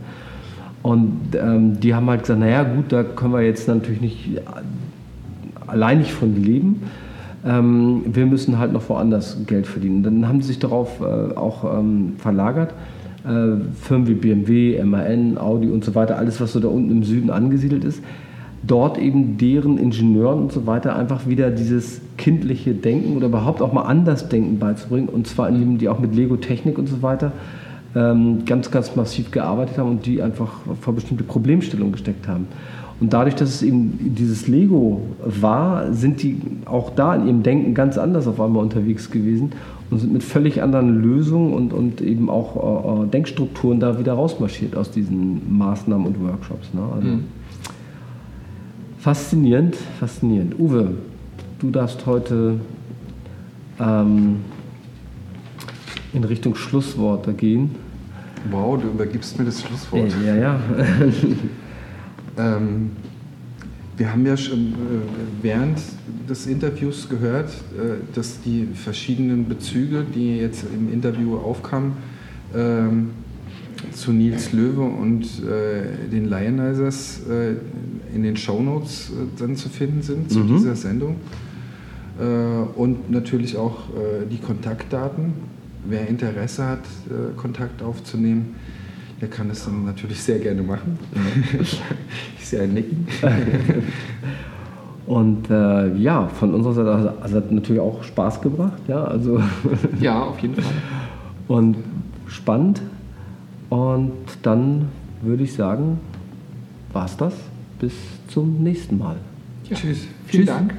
Und 0.81 1.19
ähm, 1.35 1.79
die 1.79 1.93
haben 1.93 2.09
halt 2.09 2.21
gesagt, 2.21 2.39
naja 2.39 2.63
gut, 2.63 2.91
da 2.91 3.03
können 3.03 3.33
wir 3.33 3.41
jetzt 3.41 3.67
natürlich 3.67 4.01
nicht 4.01 4.41
allein 5.67 5.99
nicht 5.99 6.11
von 6.11 6.41
leben. 6.41 6.83
Ähm, 7.45 8.01
wir 8.05 8.25
müssen 8.25 8.59
halt 8.59 8.73
noch 8.73 8.87
woanders 8.89 9.37
Geld 9.45 9.67
verdienen. 9.67 10.03
Dann 10.03 10.27
haben 10.27 10.41
sie 10.41 10.49
sich 10.49 10.59
darauf 10.59 11.01
äh, 11.01 11.35
auch 11.35 11.79
ähm, 11.79 12.13
verlagert, 12.17 12.73
äh, 13.25 13.63
Firmen 13.81 14.07
wie 14.07 14.13
BMW, 14.13 14.83
MAN, 14.83 15.37
Audi 15.37 15.69
und 15.69 15.83
so 15.83 15.95
weiter, 15.95 16.17
alles, 16.17 16.41
was 16.41 16.53
so 16.53 16.59
da 16.59 16.67
unten 16.67 16.91
im 16.91 17.03
Süden 17.03 17.29
angesiedelt 17.29 17.83
ist, 17.83 18.03
dort 18.63 18.97
eben 18.97 19.37
deren 19.37 19.77
Ingenieuren 19.77 20.39
und 20.39 20.51
so 20.51 20.65
weiter 20.65 20.95
einfach 20.95 21.27
wieder 21.27 21.49
dieses 21.49 22.01
kindliche 22.17 22.73
Denken 22.73 23.15
oder 23.15 23.27
überhaupt 23.27 23.61
auch 23.61 23.71
mal 23.71 23.83
anders 23.83 24.27
Denken 24.27 24.59
beizubringen. 24.59 25.07
Und 25.07 25.27
zwar 25.27 25.47
indem 25.47 25.77
die 25.77 25.87
auch 25.87 25.99
mit 25.99 26.15
Lego-Technik 26.15 26.77
und 26.77 26.87
so 26.87 27.01
weiter 27.01 27.31
ganz, 27.93 28.69
ganz 28.69 28.95
massiv 28.95 29.31
gearbeitet 29.31 29.79
haben 29.79 29.89
und 29.89 30.05
die 30.05 30.21
einfach 30.21 30.51
vor 30.79 30.93
bestimmte 30.93 31.23
Problemstellungen 31.23 31.91
gesteckt 31.91 32.27
haben. 32.27 32.47
Und 32.99 33.13
dadurch, 33.13 33.35
dass 33.35 33.49
es 33.49 33.61
eben 33.61 34.13
dieses 34.15 34.47
Lego 34.47 35.01
war, 35.23 35.93
sind 35.93 36.21
die 36.21 36.41
auch 36.65 36.89
da 36.89 37.15
in 37.15 37.27
ihrem 37.27 37.43
Denken 37.43 37.73
ganz 37.73 37.97
anders 37.97 38.27
auf 38.27 38.41
einmal 38.41 38.61
unterwegs 38.61 39.09
gewesen 39.09 39.53
und 39.89 39.99
sind 39.99 40.11
mit 40.11 40.21
völlig 40.21 40.61
anderen 40.61 41.01
Lösungen 41.01 41.53
und, 41.53 41.71
und 41.71 42.01
eben 42.01 42.29
auch 42.29 43.01
äh, 43.01 43.05
äh, 43.05 43.07
Denkstrukturen 43.07 43.79
da 43.79 43.97
wieder 43.99 44.13
rausmarschiert 44.13 44.75
aus 44.75 44.91
diesen 44.91 45.57
Maßnahmen 45.57 46.05
und 46.05 46.21
Workshops. 46.21 46.73
Ne? 46.73 46.81
Also 46.93 47.07
mhm. 47.07 47.23
Faszinierend, 48.99 49.77
faszinierend. 49.99 50.59
Uwe, 50.59 50.91
du 51.59 51.69
darfst 51.69 52.05
heute 52.05 52.59
ähm, 53.79 54.37
in 56.13 56.23
Richtung 56.23 56.55
Schlussworte 56.55 57.33
gehen. 57.33 57.75
Wow, 58.49 58.81
du 58.81 58.87
übergibst 58.87 59.37
mir 59.37 59.45
das 59.45 59.61
Schlusswort. 59.61 60.13
Ja, 60.25 60.35
ja. 60.35 60.59
ähm, 62.37 62.91
wir 63.99 64.13
haben 64.13 64.25
ja 64.25 64.37
schon 64.37 64.59
äh, 64.59 64.73
während 65.41 65.77
des 66.29 66.47
Interviews 66.47 67.09
gehört, 67.09 67.49
äh, 67.49 67.97
dass 68.15 68.39
die 68.41 68.65
verschiedenen 68.73 69.49
Bezüge, 69.49 70.05
die 70.15 70.37
jetzt 70.37 70.63
im 70.73 70.91
Interview 70.91 71.35
aufkamen, 71.35 71.93
ähm, 72.55 73.09
zu 73.91 74.13
Nils 74.13 74.53
Löwe 74.53 74.83
und 74.83 75.23
äh, 75.43 76.09
den 76.09 76.29
Lionizers 76.29 77.21
in 78.13 78.23
den 78.23 78.35
Shownotes 78.35 79.11
dann 79.37 79.55
zu 79.55 79.69
finden 79.69 80.01
sind 80.01 80.29
zu 80.29 80.39
mhm. 80.39 80.57
dieser 80.57 80.75
Sendung. 80.75 81.15
und 82.75 83.09
natürlich 83.09 83.55
auch 83.55 83.83
die 84.29 84.37
Kontaktdaten. 84.37 85.33
Wer 85.85 86.07
Interesse 86.07 86.65
hat, 86.65 86.83
Kontakt 87.37 87.81
aufzunehmen, 87.81 88.55
er 89.21 89.27
kann 89.27 89.49
es 89.49 89.65
dann 89.65 89.85
natürlich 89.85 90.21
sehr 90.21 90.39
gerne 90.39 90.61
machen. 90.61 90.97
ich 91.59 92.45
sehe 92.45 92.61
ein 92.61 92.73
Nicken. 92.73 93.07
Und 95.09 95.49
äh, 95.49 95.95
ja, 95.95 96.27
von 96.27 96.53
unserer 96.53 96.73
Seite 96.73 96.91
also, 96.91 97.09
also 97.21 97.37
hat 97.37 97.51
natürlich 97.51 97.81
auch 97.81 98.03
Spaß 98.03 98.41
gebracht. 98.41 98.81
Ja, 98.87 99.03
also 99.03 99.41
ja, 99.99 100.21
auf 100.21 100.39
jeden 100.39 100.55
Fall. 100.55 100.73
Und 101.47 101.77
spannend. 102.27 102.81
Und 103.69 104.13
dann 104.43 104.89
würde 105.21 105.43
ich 105.43 105.53
sagen, 105.53 105.99
war 106.93 107.05
es 107.05 107.17
das. 107.17 107.33
Bis 107.79 107.93
zum 108.27 108.61
nächsten 108.61 108.97
Mal. 108.97 109.15
Ja. 109.67 109.75
Tschüss. 109.75 110.07
Vielen 110.25 110.45
Tschüss. 110.45 110.55
Dank. 110.55 110.73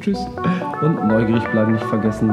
Tschüss. 0.00 0.18
Und 0.82 1.08
neugierig 1.08 1.44
bleiben 1.50 1.72
nicht 1.72 1.84
vergessen. 1.84 2.30